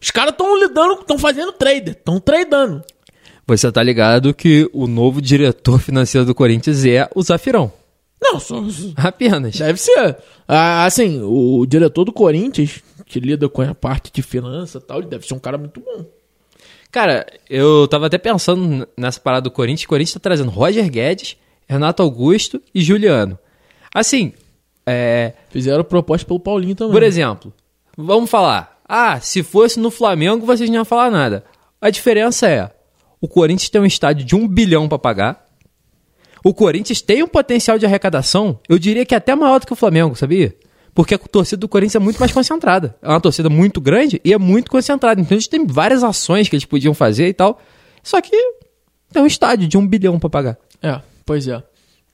[0.00, 2.82] Os caras estão lidando, estão fazendo trader, estão tradando.
[3.46, 7.72] Você tá ligado que o novo diretor financeiro do Corinthians é o Zafirão.
[8.20, 8.62] Não, só,
[8.96, 9.56] Apenas.
[9.56, 10.16] deve ser.
[10.48, 14.98] Ah, assim, o diretor do Corinthians, que lida com a parte de finança e tal,
[14.98, 16.04] ele deve ser um cara muito bom.
[16.90, 19.84] Cara, eu tava até pensando nessa parada do Corinthians.
[19.84, 21.36] O Corinthians tá trazendo Roger Guedes,
[21.68, 23.38] Renato Augusto e Juliano.
[23.94, 24.32] Assim,
[24.86, 26.92] é, Fizeram proposta pelo Paulinho também.
[26.92, 27.52] por exemplo,
[27.96, 28.78] vamos falar.
[28.88, 31.44] Ah, se fosse no Flamengo, vocês não iam falar nada.
[31.80, 32.70] A diferença é,
[33.20, 35.44] o Corinthians tem um estádio de um bilhão pra pagar.
[36.44, 39.76] O Corinthians tem um potencial de arrecadação, eu diria que até maior do que o
[39.76, 40.54] Flamengo, sabia?
[40.94, 42.96] Porque a torcida do Corinthians é muito mais concentrada.
[43.02, 45.20] É uma torcida muito grande e é muito concentrada.
[45.20, 47.60] Então eles têm várias ações que eles podiam fazer e tal.
[48.02, 48.34] Só que
[49.12, 50.56] tem um estádio de um bilhão pra pagar.
[50.82, 51.62] É, pois é.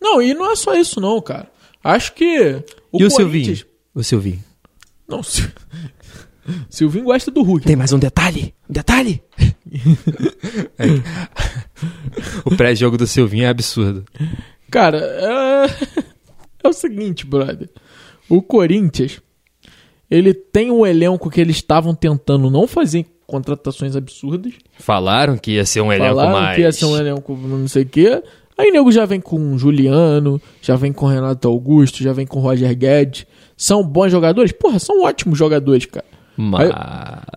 [0.00, 1.48] Não, e não é só isso não, cara.
[1.82, 2.62] Acho que
[2.92, 3.14] o e o Corinthians...
[3.14, 3.64] Silvinho?
[3.94, 4.44] O Silvinho.
[5.08, 5.50] Não, Sil-
[6.70, 7.66] Silvinho gosta do Hulk.
[7.66, 8.54] Tem mais um detalhe?
[8.68, 9.22] Um detalhe?
[10.78, 10.84] É.
[12.44, 14.04] o pré-jogo do Silvinho é absurdo.
[14.70, 15.66] Cara, é...
[16.64, 17.70] é o seguinte, brother.
[18.28, 19.20] O Corinthians,
[20.10, 24.52] ele tem um elenco que eles estavam tentando não fazer contratações absurdas.
[24.78, 26.56] Falaram que ia ser um elenco Falaram mais.
[26.56, 28.22] que ia ser um elenco não sei o quê.
[28.56, 32.76] Aí nego já vem com Juliano, já vem com Renato Augusto, já vem com Roger
[32.76, 33.26] Guedes.
[33.56, 34.52] São bons jogadores?
[34.52, 36.06] Porra, são ótimos jogadores, cara.
[36.36, 36.70] Mas...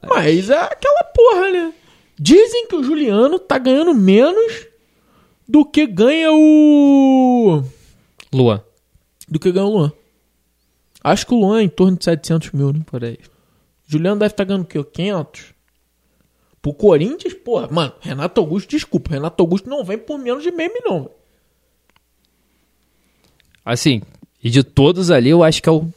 [0.07, 1.74] Mas é aquela porra, né?
[2.18, 4.68] Dizem que o Juliano tá ganhando menos
[5.47, 7.63] do que ganha o.
[8.34, 8.61] Luan,
[9.28, 9.91] do que ganha o Luan.
[11.03, 12.82] Acho que o Luan é em torno de 700 mil, né?
[12.86, 13.20] por aí.
[13.88, 14.84] Juliano deve estar ganhando o quê?
[14.84, 15.53] 500?
[16.66, 20.74] Pro Corinthians, porra, mano, Renato Augusto, desculpa, Renato Augusto não vem por menos de meio
[20.74, 21.11] milhão.
[23.63, 24.01] Assim,
[24.43, 25.88] e de todos ali, eu acho que é o,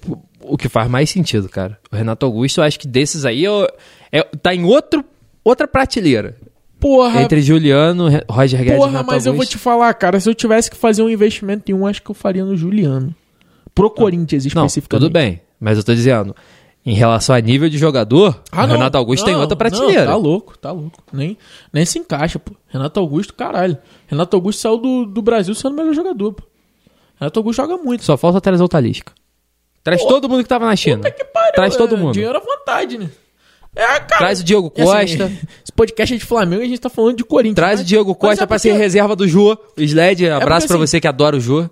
[0.43, 1.79] o que faz mais sentido, cara.
[1.91, 3.67] O Renato Augusto, eu acho que desses aí, eu,
[4.13, 5.03] é, tá em outro,
[5.43, 6.37] outra prateleira.
[6.79, 9.53] Porra, Entre Juliano, Roger Guedes e porra, mas eu vou Augusto.
[9.53, 12.15] te falar, cara, se eu tivesse que fazer um investimento em um, acho que eu
[12.15, 13.15] faria no Juliano.
[13.75, 15.03] Pro Corinthians, Não, especificamente.
[15.07, 15.41] tudo bem.
[15.59, 16.37] Mas eu tô dizendo,
[16.91, 18.75] em relação a nível de jogador, Ah, o não.
[18.75, 20.07] Renato Augusto tem Não, outra não, prateleira.
[20.07, 21.03] tá louco, tá louco.
[21.13, 21.37] Nem,
[21.71, 22.55] nem se encaixa, pô.
[22.67, 23.77] Renato Augusto, caralho.
[24.07, 26.43] Renato Augusto saiu do, do Brasil sendo o melhor jogador, pô.
[27.21, 28.05] Renato Augusto joga muito.
[28.05, 29.13] Só falta trazer o Talisca.
[29.85, 30.97] Traz todo mundo que tava na China.
[30.97, 31.53] Puta que pariu.
[31.53, 32.15] Traz todo é, mundo.
[32.15, 33.11] Dinheiro à vontade, né?
[33.77, 34.07] É, cara.
[34.19, 35.25] Traz o Diego assim, Costa.
[35.63, 37.57] esse podcast é de Flamengo e a gente tá falando de Corinthians.
[37.57, 39.53] Traz o mas- Diego mas Costa é pra ser reserva do Jô.
[39.77, 41.69] O Sled, abraço porque, pra assim, você que adora o Jô.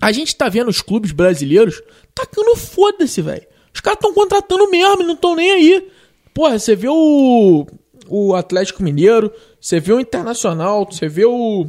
[0.00, 1.80] A gente tá vendo os clubes brasileiros
[2.14, 3.46] tacando foda-se, velho.
[3.74, 5.88] Os caras tão contratando mesmo, não tão nem aí.
[6.34, 7.66] Porra, você vê o,
[8.08, 11.66] o Atlético Mineiro, você vê o Internacional, você vê o.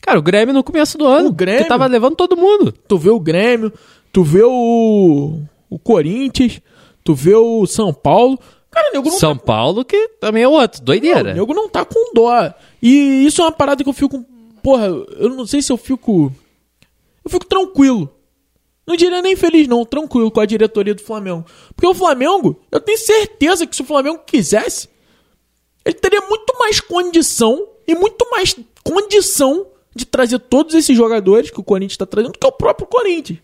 [0.00, 1.28] Cara, o Grêmio no começo do ano.
[1.28, 1.62] O Grêmio?
[1.62, 2.72] Que tava levando todo mundo.
[2.72, 3.72] Tu vê o Grêmio,
[4.12, 5.40] tu vê o.
[5.70, 6.60] o Corinthians,
[7.02, 8.38] tu vê o São Paulo.
[8.70, 10.80] Cara, nego não São tá, Paulo, que também é outro.
[10.80, 11.32] não, Doideira.
[11.32, 12.52] nego não tá com dó.
[12.82, 14.24] E isso é uma parada que eu fico.
[14.62, 16.32] Porra, eu não sei se eu fico.
[17.24, 18.10] Eu fico tranquilo.
[18.86, 21.44] Não diria nem feliz, não, tranquilo com a diretoria do Flamengo.
[21.74, 24.88] Porque o Flamengo, eu tenho certeza que se o Flamengo quisesse,
[25.84, 31.60] ele teria muito mais condição e muito mais condição de trazer todos esses jogadores que
[31.60, 33.38] o Corinthians está trazendo do que o próprio Corinthians.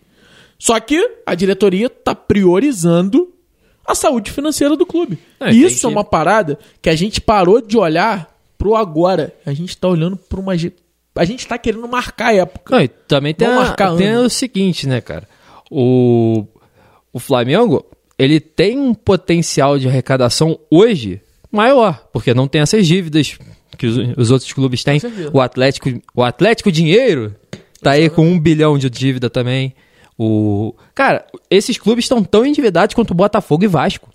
[0.59, 3.33] Só que a diretoria tá priorizando
[3.85, 5.17] a saúde financeira do clube.
[5.39, 9.33] É, isso é que- uma parada que a gente parou de olhar pro agora.
[9.45, 10.53] A gente tá olhando pra uma.
[11.15, 12.75] A gente tá querendo marcar a época.
[12.75, 13.53] Não, e também tem, a-
[13.97, 15.27] tem o seguinte, né, cara?
[15.69, 16.45] O,
[17.11, 17.85] o Flamengo,
[18.17, 23.37] ele tem um potencial de arrecadação hoje maior, porque não tem essas dívidas
[23.77, 24.99] que os, os outros clubes têm.
[25.33, 27.35] O Atlético, o Atlético Dinheiro
[27.81, 29.73] tá aí com um bilhão de dívida também.
[30.17, 34.09] O, cara, esses clubes estão tão endividados quanto o Botafogo e Vasco.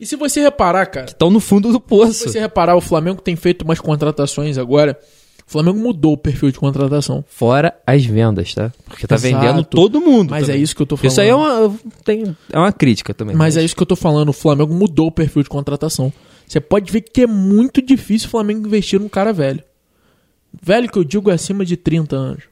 [0.00, 2.28] E se você reparar, cara, Estão no fundo do se poço.
[2.28, 4.98] você reparar, o Flamengo tem feito umas contratações agora.
[5.46, 7.24] O Flamengo mudou o perfil de contratação.
[7.28, 8.72] Fora as vendas, tá?
[8.86, 9.34] Porque tá Exato.
[9.34, 10.30] vendendo todo mundo.
[10.30, 10.60] Mas também.
[10.60, 11.70] é isso que eu tô Isso aí é falando.
[11.70, 13.36] uma, tem, é uma crítica também.
[13.36, 16.12] Mas é isso que eu tô falando, o Flamengo mudou o perfil de contratação.
[16.46, 19.62] Você pode ver que é muito difícil o Flamengo investir num cara velho.
[20.62, 22.44] Velho que eu digo é acima de 30 anos.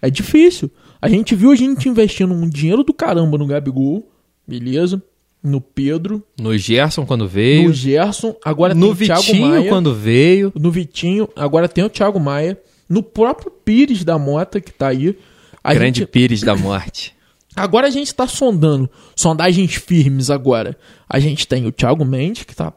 [0.00, 0.70] É difícil.
[1.00, 4.08] A gente viu a gente investindo um dinheiro do caramba no Gabigol,
[4.46, 5.02] beleza?
[5.42, 7.68] No Pedro, No Gerson quando veio.
[7.68, 9.68] no Gerson, agora no tem o Thiago Vitinho Maia.
[9.68, 10.52] quando veio.
[10.58, 12.58] no Vitinho, agora tem o Thiago Maia,
[12.88, 15.16] no próprio Pires da Mota que tá aí.
[15.62, 17.14] A grande gente, Pires da morte.
[17.54, 20.76] agora a gente tá sondando, sondagens firmes agora.
[21.08, 22.72] A gente tem o Thiago Mendes, que tá.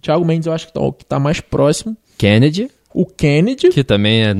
[0.00, 1.96] Thiago Mendes eu acho que tá, o que tá mais próximo.
[2.16, 3.70] Kennedy, O Kennedy.
[3.70, 4.34] que também é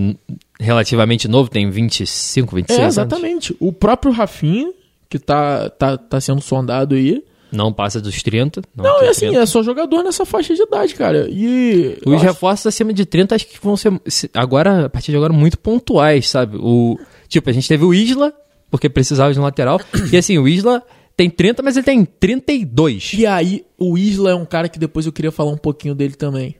[0.61, 2.95] relativamente novo, tem 25, 26 é, anos.
[2.95, 3.57] exatamente.
[3.59, 4.73] O próprio Rafinha,
[5.11, 7.23] que tá, tá, tá sendo sondado aí.
[7.51, 8.62] Não passa dos 30.
[8.76, 9.40] Não, Não, e assim, 30.
[9.42, 11.26] é só jogador nessa faixa de idade, cara.
[11.30, 11.99] E.
[12.05, 15.16] Os acho- reforços acima de 30 acho que vão ser, se- agora, a partir de
[15.16, 16.57] agora, muito pontuais, sabe?
[16.61, 18.32] O, tipo, a gente teve o Isla,
[18.70, 19.80] porque precisava de um lateral.
[20.12, 20.82] e assim, o Isla
[21.16, 23.12] tem 30, mas ele tem 32.
[23.16, 26.14] E aí, o Isla é um cara que depois eu queria falar um pouquinho dele
[26.14, 26.55] também.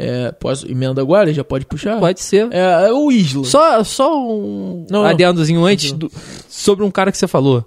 [0.00, 1.32] É, posso emenda agora?
[1.32, 1.98] Já pode puxar?
[1.98, 2.48] Pode ser.
[2.52, 3.44] É, é o Isla.
[3.44, 5.08] Só, só um Não, não.
[5.08, 6.10] adendozinho antes do-
[6.48, 7.64] sobre um cara que você falou.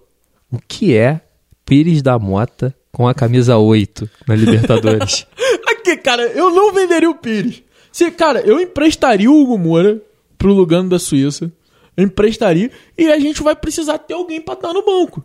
[0.52, 1.20] O que é
[1.72, 5.26] Pires da Mota com a camisa 8 na Libertadores?
[5.66, 7.64] Aqui, cara, eu não venderia o Pires.
[7.94, 10.02] Se, cara, eu emprestaria o Hugo Moura
[10.38, 11.50] pro Lugano da Suíça.
[11.96, 12.70] Eu emprestaria.
[12.98, 15.24] E a gente vai precisar ter alguém pra estar no banco.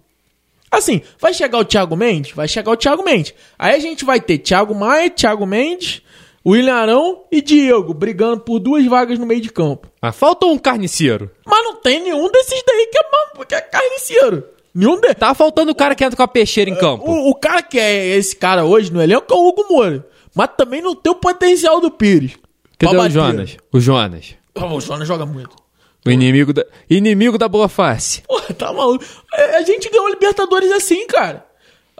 [0.71, 2.31] Assim, vai chegar o Thiago Mendes?
[2.31, 3.35] Vai chegar o Thiago Mendes.
[3.59, 6.01] Aí a gente vai ter Thiago Maia, Thiago Mendes,
[6.47, 9.89] William Arão e Diego brigando por duas vagas no meio de campo.
[10.01, 11.29] ah, falta um carniceiro.
[11.45, 14.56] Mas não tem nenhum desses daí que é, que é carniceiro.
[14.77, 15.17] Nenhum deles.
[15.17, 17.11] Tá faltando o cara que entra com a peixeira em campo.
[17.11, 20.07] O, o cara que é esse cara hoje no elenco é o Hugo Moura.
[20.35, 22.33] Mas também não tem o potencial do Pires.
[22.79, 23.09] Cadê o.
[23.09, 23.57] Jonas?
[23.73, 24.35] O Jonas.
[24.55, 25.57] Ah, O Jonas joga muito.
[26.05, 28.23] O inimigo da, inimigo da boa face.
[28.29, 29.03] Porra, tá maluco.
[29.33, 31.47] A a gente ganhou Libertadores assim, cara.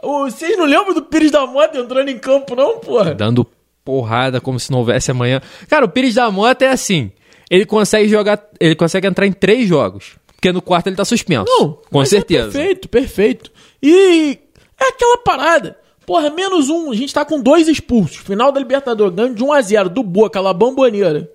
[0.01, 3.15] Vocês não lembram do Pires da Mota entrando em campo, não, porra?
[3.15, 3.43] Dando
[3.83, 5.41] porrada como se não houvesse amanhã.
[5.67, 7.11] Cara, o Pires da Mota é assim.
[7.49, 8.39] Ele consegue jogar.
[8.59, 10.15] Ele consegue entrar em três jogos.
[10.47, 11.45] Porque no quarto ele tá suspenso.
[11.45, 12.51] Não, com é certeza.
[12.51, 13.51] perfeito, perfeito.
[13.81, 14.39] E
[14.79, 15.77] é aquela parada.
[16.05, 16.89] Porra, menos um.
[16.91, 18.17] A gente tá com dois expulsos.
[18.17, 21.29] Final da Libertadores, ganho de 1 a 0 do Boa, aquela bomboneira.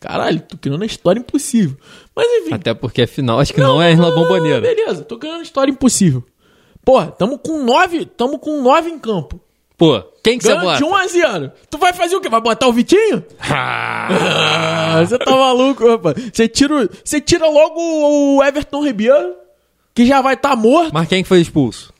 [0.00, 1.76] Caralho, tô criando uma história impossível.
[2.14, 2.54] Mas enfim.
[2.54, 4.60] Até porque afinal acho que não, é na bomboneira.
[4.60, 6.24] Beleza, tô criando uma história impossível.
[6.84, 9.40] Porra, tamo com nove, tamo com nove em campo.
[9.78, 10.76] Pô, quem que você bota?
[10.76, 12.28] de 1 a 0 Tu vai fazer o quê?
[12.28, 13.24] Vai botar o Vitinho?
[13.38, 16.16] Ah, você tá maluco, rapaz.
[16.32, 19.34] Você tira, você tira logo o Everton Ribeiro,
[19.94, 20.92] que já vai estar tá morto.
[20.92, 21.94] Mas quem que foi expulso?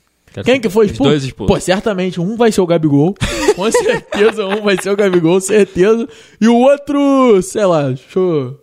[0.45, 1.11] Quem que foi Os expulso?
[1.11, 1.55] dois expulsos.
[1.55, 3.15] Pô, certamente um vai ser o Gabigol.
[3.55, 6.09] Com certeza um vai ser o Gabigol, certeza.
[6.41, 8.61] E o outro, sei lá, deixa eu...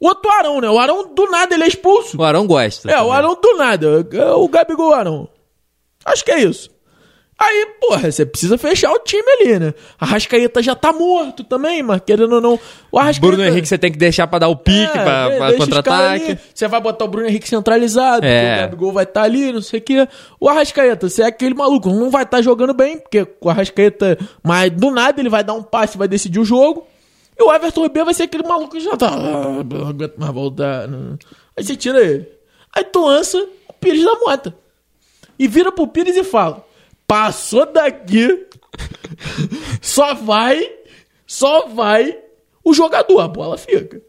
[0.00, 0.68] O outro Arão, né?
[0.70, 2.18] O Arão do nada ele é expulso.
[2.18, 2.90] O Arão gosta.
[2.90, 3.12] É, o também.
[3.12, 4.06] Arão do nada.
[4.12, 5.28] É O Gabigol Arão.
[6.04, 6.70] Acho que é isso.
[7.38, 9.74] Aí, porra, você precisa fechar o time ali, né?
[10.00, 12.58] A Rascaeta já tá morto também, mas querendo ou não.
[12.90, 13.26] O Arrascaeta...
[13.36, 16.38] Bruno Henrique você tem que deixar pra dar o pique, É, pra, pra contra-ataque.
[16.54, 18.54] Você vai botar o Bruno Henrique centralizado, É.
[18.54, 20.08] o Gabigol vai estar ali, não sei o quê.
[20.40, 24.70] O Arrascaeta, você é aquele maluco, não vai estar jogando bem, porque o Arrascaeta, mas
[24.70, 26.86] do nada ele vai dar um passe, vai decidir o jogo.
[27.38, 29.08] E o Everton Ribeiro vai ser aquele maluco que já tá.
[29.08, 30.88] "Ah, não aguento mais voltar.
[30.88, 31.18] não."
[31.54, 32.26] Aí você tira ele.
[32.74, 33.36] Aí tu lança
[33.68, 34.54] o Pires da Mota.
[35.38, 36.64] E vira pro Pires e fala:
[37.06, 38.46] Passou daqui,
[39.80, 40.72] só vai,
[41.26, 42.18] só vai
[42.64, 44.02] o jogador, a bola fica.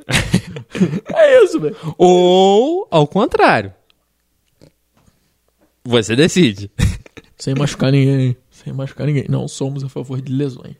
[1.13, 1.75] é isso, velho.
[1.95, 3.71] Ou, ao contrário.
[5.85, 6.71] Você decide.
[7.37, 8.35] Sem machucar ninguém.
[8.49, 9.25] Sem machucar ninguém.
[9.29, 10.75] Não somos a favor de lesões.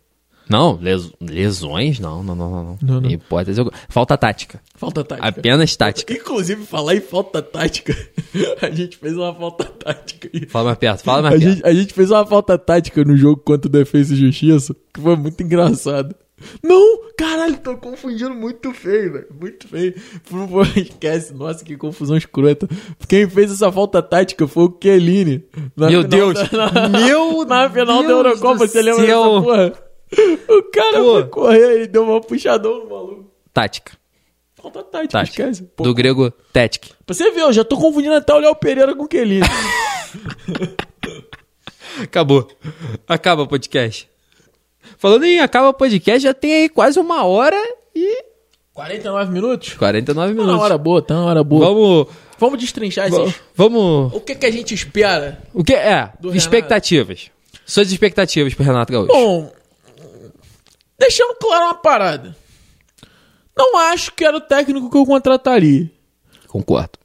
[0.50, 2.00] Não, les- lesões?
[2.00, 2.78] Não, não, não, não.
[2.82, 3.02] não.
[3.02, 3.10] Não.
[3.12, 3.62] Hipótese.
[3.90, 4.60] Falta tática.
[4.76, 5.28] Falta tática.
[5.28, 6.14] Apenas tática.
[6.14, 7.96] Inclusive, falar em falta tática,
[8.62, 10.30] a gente fez uma falta tática.
[10.50, 11.54] Fala mais perto, fala mais A perto.
[11.56, 15.02] gente, a gente fez uma falta tática no jogo contra o Defesa e Justiça, que
[15.02, 16.16] foi muito engraçado.
[16.64, 19.26] Não, caralho, tô confundindo muito feio, velho.
[19.42, 19.96] Muito feio.
[20.30, 21.34] Por favor, esquece.
[21.34, 22.68] Nossa, que confusão escrota.
[23.08, 25.44] Quem fez essa falta tática foi o Kelini.
[25.76, 26.36] Meu Deus.
[26.52, 29.74] da- na- Meu Na final da Deus Eurocopa, do você lembra dessa porra?
[30.50, 31.14] O cara Pô.
[31.14, 33.32] foi correr e deu uma puxadão no maluco.
[33.54, 33.94] Tática.
[34.56, 35.44] Falta tática, Tática.
[35.44, 35.64] esquece.
[35.76, 36.90] Pô, Do grego tática.
[37.06, 39.46] Pra você ver, eu já tô confundindo até o Léo Pereira com o Kelini.
[42.02, 42.48] Acabou.
[43.08, 44.10] Acaba o podcast.
[44.98, 47.58] Falando em acaba o podcast, já tem aí quase uma hora
[47.96, 48.24] e
[48.74, 49.74] 49 minutos?
[49.74, 50.62] 49 Tá minutos.
[50.62, 51.66] hora boa, tá na hora boa.
[51.66, 52.08] Vamos.
[52.40, 53.34] Vamos destrinchar esses...
[53.56, 54.14] Vamos.
[54.14, 55.42] O que, que a gente espera?
[55.54, 56.12] O que é?
[56.36, 57.32] Expectativas.
[57.66, 59.12] Suas expectativas pro Renato Gaúcho.
[59.12, 59.52] Bom,
[60.98, 62.36] deixando claro uma parada.
[63.56, 65.90] Não acho que era o técnico que eu contrataria.
[66.48, 67.00] Concordo.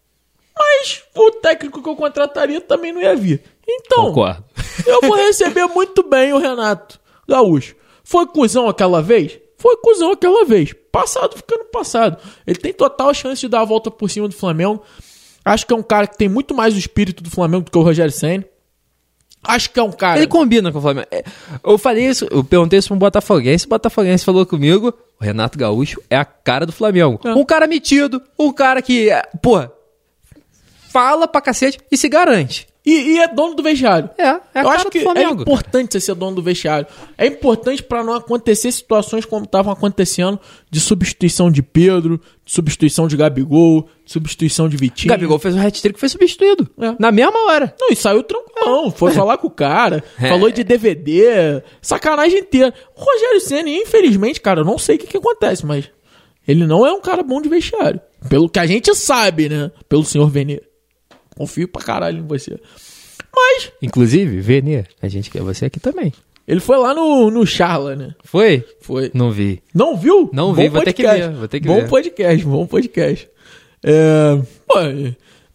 [0.57, 3.43] Mas o técnico que eu contrataria também não ia vir.
[3.67, 4.45] Então, Concordo.
[4.87, 7.75] eu vou receber muito bem o Renato Gaúcho.
[8.05, 9.39] Foi cuzão aquela vez?
[9.57, 10.75] Foi cuzão aquela vez.
[10.91, 12.19] Passado ficando passado.
[12.47, 14.83] Ele tem total chance de dar a volta por cima do Flamengo.
[15.45, 17.79] Acho que é um cara que tem muito mais o espírito do Flamengo do que
[17.79, 18.45] o Rogério Senna.
[19.45, 20.19] Acho que é um cara.
[20.19, 21.07] Ele combina com o Flamengo.
[21.11, 21.25] É,
[21.65, 25.59] Eu falei isso, eu perguntei isso pra um Botafoguense, o Botafoguense falou comigo, o Renato
[25.59, 27.19] Gaúcho é a cara do Flamengo.
[27.25, 27.33] É.
[27.35, 29.61] Um cara metido, um cara que, é, pô,
[30.89, 32.69] fala pra cacete e se garante.
[32.85, 34.11] E, e é dono do vestiário.
[34.19, 36.87] É, é a Eu cara acho do que é importante você ser dono do vestiário.
[37.17, 43.07] É importante pra não acontecer situações como estavam acontecendo de substituição de Pedro, de substituição
[43.07, 45.11] de Gabigol, de substituição de Vitinho.
[45.11, 46.69] Gabigol fez um hat-trick e foi substituído.
[46.81, 46.97] É.
[46.99, 47.73] Na mesma hora.
[47.81, 48.91] Não, e saiu tranquilão.
[48.91, 50.29] Foi falar com o cara, É.
[50.29, 52.75] falou de DVD, sacanagem inteira.
[52.97, 55.89] O Rogério Senna, infelizmente, cara, eu não sei o que, que acontece, mas
[56.49, 58.01] ele não é um cara bom de vestiário.
[58.29, 59.71] Pelo que a gente sabe, né?
[59.89, 60.61] Pelo senhor Venê.
[61.37, 62.59] Confio pra caralho em você.
[63.35, 66.13] Mas Inclusive, Vene, a gente quer você aqui também.
[66.47, 68.15] ele foi lá no, no Charla, né?
[68.25, 68.65] Foi?
[68.81, 69.11] Foi.
[69.15, 69.63] Não vi.
[69.75, 70.29] Não viu?
[70.33, 71.89] Não vi, vou ter que ver, vou ter que bom ver.
[71.89, 73.29] podcast, bom podcast.
[73.83, 74.75] É, pô,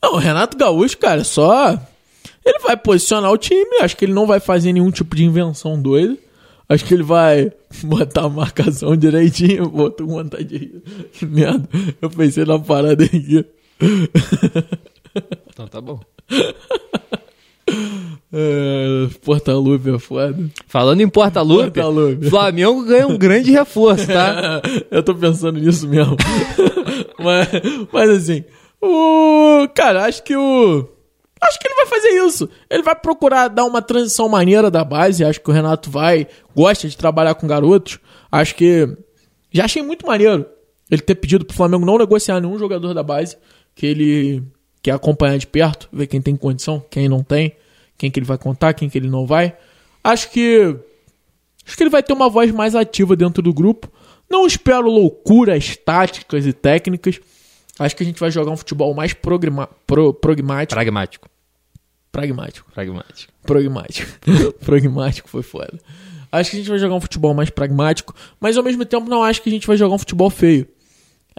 [0.02, 1.80] não, o Renato Gaúcho, cara, só.
[2.46, 5.80] Ele vai posicionar o time, acho que ele não vai fazer nenhum tipo de invenção
[5.82, 6.18] doida.
[6.70, 7.52] Acho que ele vai
[7.84, 9.72] botar a marcação direitinho.
[10.48, 10.82] De rir.
[11.14, 11.68] Que merda.
[12.02, 13.46] Eu pensei na parada aqui.
[15.58, 16.00] Então tá bom.
[18.32, 20.38] É, Porta-lupe é foda.
[20.68, 22.30] Falando em Porta-Lupe, Porta-Lupe.
[22.30, 24.62] Flamengo ganha um grande reforço, tá?
[24.92, 26.18] Eu tô pensando nisso mesmo.
[27.18, 27.48] mas,
[27.92, 28.44] mas assim,
[28.82, 29.68] o.
[29.74, 30.90] Cara, acho que o.
[31.42, 32.50] Acho que ele vai fazer isso.
[32.70, 35.24] Ele vai procurar dar uma transição maneira da base.
[35.24, 36.28] Acho que o Renato vai.
[36.54, 37.98] Gosta de trabalhar com garotos.
[38.30, 38.90] Acho que.
[39.52, 40.46] Já achei muito maneiro
[40.92, 43.38] ele ter pedido pro Flamengo não negociar nenhum jogador da base,
[43.74, 44.44] que ele
[44.82, 47.56] quer acompanhar de perto, ver quem tem condição, quem não tem,
[47.98, 49.56] quem que ele vai contar, quem que ele não vai.
[50.04, 50.76] Acho que
[51.66, 53.92] acho que ele vai ter uma voz mais ativa dentro do grupo.
[54.30, 57.20] Não espero loucuras táticas e técnicas.
[57.80, 60.76] Acho que a gente vai jogar um futebol mais programa, pro, pragmático.
[60.76, 61.30] Pragmático.
[62.12, 62.72] Pragmático.
[62.72, 63.34] Pragmático.
[63.44, 64.12] Pragmático.
[64.66, 65.80] pragmático foi foda.
[66.32, 69.24] Acho que a gente vai jogar um futebol mais pragmático, mas ao mesmo tempo não
[69.24, 70.68] acho que a gente vai jogar um futebol feio.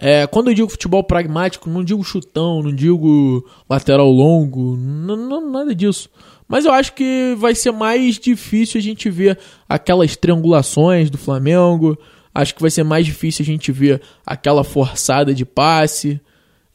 [0.01, 6.09] É, quando eu digo futebol pragmático, não digo chutão, não digo lateral longo, nada disso.
[6.47, 9.37] Mas eu acho que vai ser mais difícil a gente ver
[9.67, 11.97] aquelas triangulações do Flamengo.
[12.33, 16.19] Acho que vai ser mais difícil a gente ver aquela forçada de passe.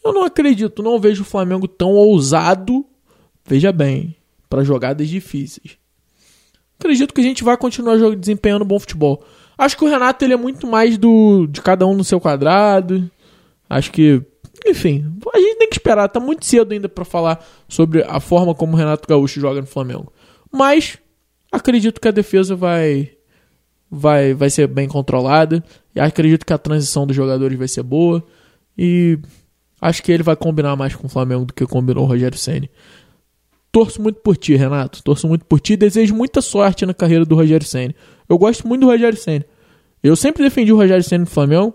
[0.05, 2.85] Eu não acredito, não vejo o Flamengo tão ousado,
[3.47, 4.15] veja bem,
[4.51, 5.79] para jogadas difíceis.
[6.79, 9.25] Acredito que a gente vai continuar desempenhando bom futebol.
[9.57, 13.09] Acho que o Renato ele é muito mais do de cada um no seu quadrado.
[13.69, 14.23] Acho que,
[14.67, 16.09] enfim, a gente tem que esperar.
[16.09, 19.67] Tá muito cedo ainda para falar sobre a forma como o Renato Gaúcho joga no
[19.67, 20.13] Flamengo.
[20.51, 20.99] Mas
[21.51, 23.13] acredito que a defesa vai
[23.91, 25.63] vai vai ser bem controlada.
[25.95, 28.25] E acredito que a transição dos jogadores vai ser boa.
[28.77, 29.19] E
[29.81, 32.69] acho que ele vai combinar mais com o Flamengo do que combinou o Rogério Ceni.
[33.71, 35.03] Torço muito por ti, Renato.
[35.03, 35.77] Torço muito por ti.
[35.77, 37.95] Desejo muita sorte na carreira do Rogério Ceni.
[38.29, 39.45] Eu gosto muito do Rogério Ceni.
[40.03, 41.75] Eu sempre defendi o Rogério Ceni no Flamengo.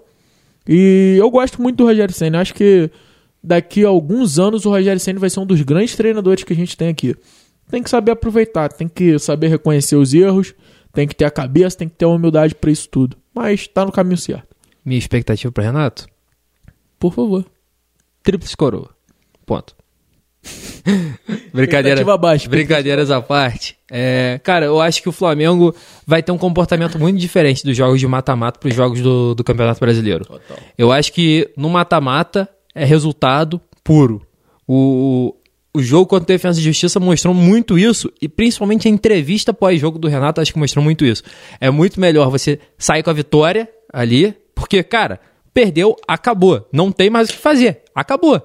[0.67, 2.37] E eu gosto muito do Rogério Ceni.
[2.37, 2.89] Acho que
[3.43, 6.55] daqui a alguns anos o Rogério Ceni vai ser um dos grandes treinadores que a
[6.55, 7.15] gente tem aqui.
[7.69, 10.55] Tem que saber aproveitar, tem que saber reconhecer os erros,
[10.91, 13.15] tem que ter a cabeça, tem que ter a humildade para isso tudo.
[13.33, 14.55] Mas tá no caminho certo.
[14.83, 16.07] Minha expectativa para Renato?
[16.97, 17.45] Por favor.
[18.23, 18.89] Tríplice coroa.
[19.45, 19.75] Ponto.
[21.53, 22.03] Brincadeira,
[22.49, 23.78] brincadeiras à parte.
[23.91, 25.75] É, cara, eu acho que o Flamengo
[26.05, 29.43] vai ter um comportamento muito diferente dos jogos de mata-mata para os jogos do, do
[29.43, 30.25] Campeonato Brasileiro.
[30.25, 30.57] Total.
[30.77, 34.21] Eu acho que no mata-mata é resultado puro.
[34.67, 35.35] O,
[35.73, 39.97] o jogo contra a Defesa e Justiça mostrou muito isso, e principalmente a entrevista pós-jogo
[39.97, 41.23] do Renato acho que mostrou muito isso.
[41.59, 45.19] É muito melhor você sair com a vitória ali, porque, cara,
[45.53, 46.67] perdeu, acabou.
[46.71, 47.81] Não tem mais o que fazer.
[47.95, 48.41] Acabou.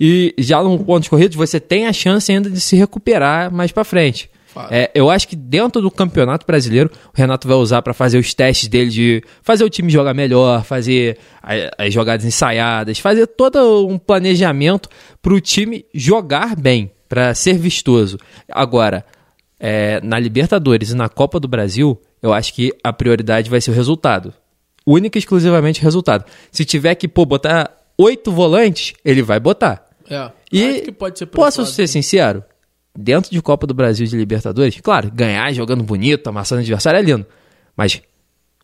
[0.00, 3.84] E já no pontos corridos você tem a chance ainda de se recuperar mais para
[3.84, 4.28] frente.
[4.70, 8.32] É, eu acho que dentro do campeonato brasileiro, o Renato vai usar para fazer os
[8.32, 11.18] testes dele de fazer o time jogar melhor, fazer
[11.76, 14.88] as jogadas ensaiadas, fazer todo um planejamento
[15.20, 18.18] para o time jogar bem, para ser vistoso.
[18.48, 19.04] Agora,
[19.58, 23.70] é, na Libertadores e na Copa do Brasil, eu acho que a prioridade vai ser
[23.70, 24.32] o resultado.
[24.86, 26.24] Única e exclusivamente o resultado.
[26.52, 29.84] Se tiver que pô, botar oito volantes, ele vai botar.
[30.08, 30.30] É.
[30.52, 31.26] E Acho que pode ser
[31.66, 32.44] ser sincero?
[32.96, 37.02] Dentro de Copa do Brasil de Libertadores, claro, ganhar jogando bonito, amassando o adversário é
[37.02, 37.26] lindo.
[37.76, 38.00] Mas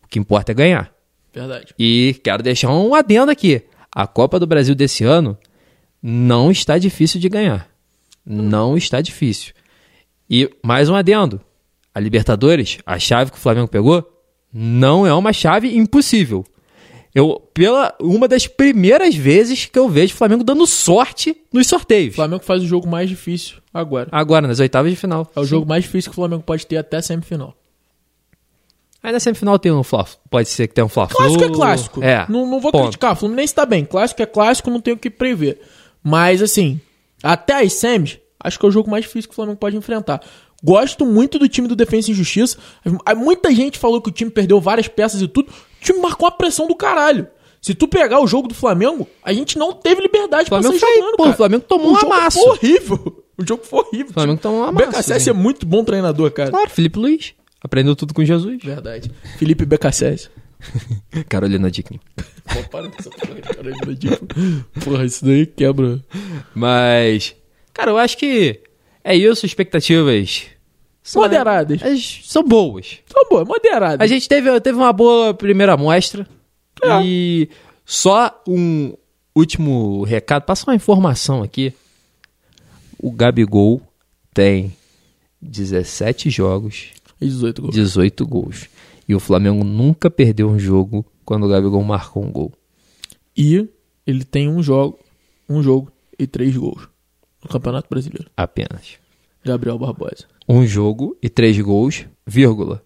[0.01, 0.93] o que importa é ganhar.
[1.33, 1.73] Verdade.
[1.77, 3.61] E quero deixar um adendo aqui.
[3.93, 5.37] A Copa do Brasil desse ano
[6.01, 7.69] não está difícil de ganhar.
[8.25, 9.53] Não está difícil.
[10.29, 11.41] E mais um adendo.
[11.93, 14.09] A Libertadores, a chave que o Flamengo pegou,
[14.53, 16.45] não é uma chave impossível.
[17.13, 22.13] Eu, pela uma das primeiras vezes que eu vejo o Flamengo dando sorte nos sorteios.
[22.13, 24.09] O Flamengo faz o jogo mais difícil agora.
[24.11, 25.29] Agora, nas oitavas de final.
[25.35, 27.55] É o jogo mais difícil que o Flamengo pode ter até a semifinal.
[29.03, 32.03] Aí na semifinal tem um Fla, pode ser que tenha um Fla Clássico é clássico.
[32.03, 32.25] É.
[32.29, 32.83] Não, não vou ponto.
[32.83, 33.13] criticar.
[33.13, 33.83] O Fluminense tá bem.
[33.83, 35.59] Clássico é clássico, não tenho o que prever.
[36.03, 36.79] Mas, assim,
[37.23, 40.21] até as semis, acho que é o jogo mais difícil que o Flamengo pode enfrentar.
[40.63, 42.57] Gosto muito do time do Defensa e Justiça.
[43.17, 45.49] Muita gente falou que o time perdeu várias peças e tudo.
[45.49, 47.27] O time marcou uma pressão do caralho.
[47.59, 50.91] Se tu pegar o jogo do Flamengo, a gente não teve liberdade pra Flamengo sair
[50.91, 51.33] foi- jogando, pô, cara.
[51.33, 52.39] o Flamengo tomou um jogo amasso.
[52.39, 53.10] foi horrível.
[53.41, 54.09] O jogo foi horrível.
[54.11, 56.49] O Flamengo tomou um O amasso, BKSS é muito bom treinador, cara.
[56.51, 57.33] Claro, Felipe Luiz.
[57.63, 58.61] Aprendeu tudo com Jesus.
[58.63, 59.11] Verdade.
[59.37, 60.29] Felipe BKSS.
[61.29, 61.99] Carolina Dickman.
[62.45, 64.65] Pô, para com essa porra de Carolina Dickman.
[64.83, 65.99] Porra, isso daí quebra.
[66.53, 67.35] Mas,
[67.73, 68.59] cara, eu acho que
[69.03, 70.43] é isso, expectativas.
[71.03, 71.81] são- Moderadas.
[71.83, 72.99] as- são boas.
[73.11, 74.03] Tá bom, moderado.
[74.03, 76.27] A gente teve, teve uma boa primeira amostra.
[76.83, 77.01] É.
[77.03, 77.49] E
[77.85, 78.93] só um
[79.35, 81.73] último recado, passa uma informação aqui.
[83.01, 83.81] O Gabigol
[84.33, 84.73] tem
[85.41, 86.89] 17 jogos,
[87.19, 87.73] 18 gols.
[87.75, 88.69] 18 gols.
[89.07, 92.51] E o Flamengo nunca perdeu um jogo quando o Gabigol marcou um gol.
[93.35, 93.67] E
[94.05, 94.99] ele tem um jogo,
[95.49, 96.87] um jogo e três gols
[97.43, 98.29] no Campeonato Brasileiro.
[98.37, 98.99] Apenas.
[99.43, 100.25] Gabriel Barbosa.
[100.47, 102.83] Um jogo e três gols, vírgula.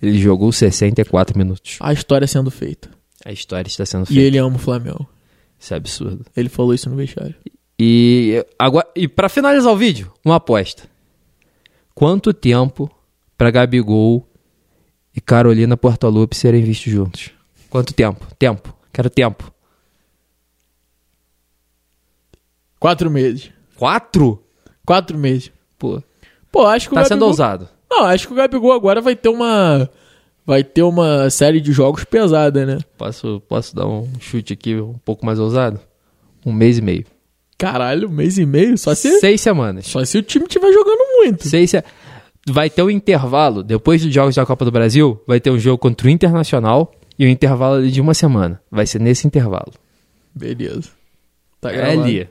[0.00, 1.76] Ele jogou 64 minutos.
[1.80, 2.90] A história sendo feita.
[3.24, 4.20] A história está sendo E feita.
[4.22, 5.08] ele ama o Flamengo.
[5.58, 6.26] Isso é absurdo.
[6.36, 7.36] Ele falou isso no vestiário.
[7.78, 10.88] E agora, e para finalizar o vídeo, uma aposta.
[11.94, 12.90] Quanto tempo
[13.36, 14.26] para Gabigol
[15.14, 17.30] e Carolina Portaluppi serem vistos juntos?
[17.68, 18.26] Quanto tempo?
[18.38, 18.74] Tempo.
[18.92, 19.52] Quero tempo.
[22.78, 23.50] Quatro meses.
[23.76, 24.44] Quatro?
[24.84, 25.52] Quatro meses.
[25.78, 26.02] Pô,
[26.50, 27.28] Pô, acho que tá o sendo Gabigol...
[27.28, 27.68] ousado.
[27.90, 29.88] Não, acho que o Gabigol agora vai ter uma...
[30.44, 32.78] Vai ter uma série de jogos pesada, né?
[32.98, 35.80] Posso, posso dar um chute aqui um pouco mais ousado?
[36.44, 37.06] Um mês e meio.
[37.62, 38.76] Caralho, um mês e meio?
[38.76, 39.86] Só se, Seis semanas.
[39.86, 41.48] só se o time estiver jogando muito.
[41.48, 41.84] Seis se...
[42.48, 45.78] Vai ter um intervalo, depois dos jogos da Copa do Brasil, vai ter um jogo
[45.78, 48.60] contra o Internacional e um intervalo de uma semana.
[48.68, 49.72] Vai ser nesse intervalo.
[50.34, 50.88] Beleza.
[51.60, 52.28] Tá É ali.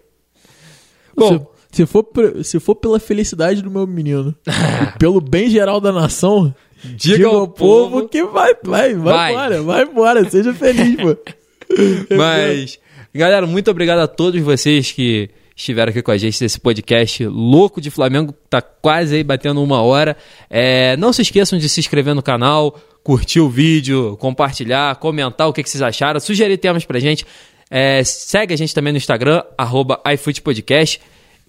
[1.15, 2.05] Bom, se, se for,
[2.43, 6.53] se for pela felicidade do meu menino e pelo bem geral da nação,
[6.84, 9.32] Diga ao povo que vai, vai, vai, Vai.
[9.32, 11.15] embora, vai embora, seja feliz, pô.
[12.17, 12.79] Mas,
[13.20, 17.82] galera, muito obrigado a todos vocês que estiveram aqui com a gente nesse podcast louco
[17.82, 18.34] de Flamengo.
[18.49, 20.16] Tá quase aí batendo uma hora.
[20.49, 25.53] É, não se esqueçam de se inscrever no canal, curtir o vídeo, compartilhar, comentar o
[25.53, 27.26] que, que vocês acharam, sugerir temas pra gente.
[27.70, 30.01] É, segue a gente também no Instagram, arroba.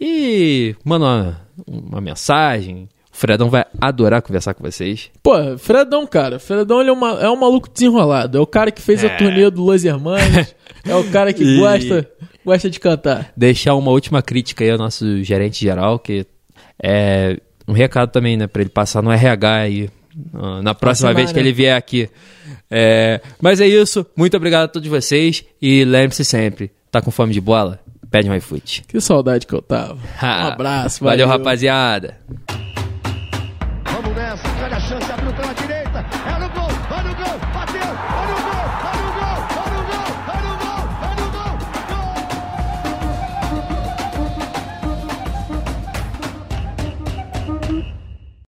[0.01, 2.89] E manda uma, uma mensagem.
[3.13, 5.11] O Fredão vai adorar conversar com vocês.
[5.23, 8.39] Pô, Fredão, cara, Fredão ele é, uma, é um maluco desenrolado.
[8.39, 10.55] É o cara que fez a turnê do Los Hermanos,
[10.87, 12.09] é o cara que E- gosta,
[12.45, 13.31] gosta de cantar.
[13.37, 16.25] deixar uma última crítica aí ao nosso gerente geral, que
[16.83, 17.39] é
[17.69, 19.91] um recado também, né, pra ele passar no RH aí
[20.63, 22.09] na próxima vez que ele vier aqui.
[22.71, 27.33] É, mas é isso, muito obrigado a todos vocês e lembre-se sempre, tá com fome
[27.35, 27.79] de bola?
[28.11, 28.85] Pede um iFood.
[28.89, 29.97] Que saudade que eu tava.
[30.23, 31.39] Um abraço, valeu, valeu.
[31.39, 32.17] rapaziada.
[34.15, 35.92] Nessa, olha a chance, abriu pela direita,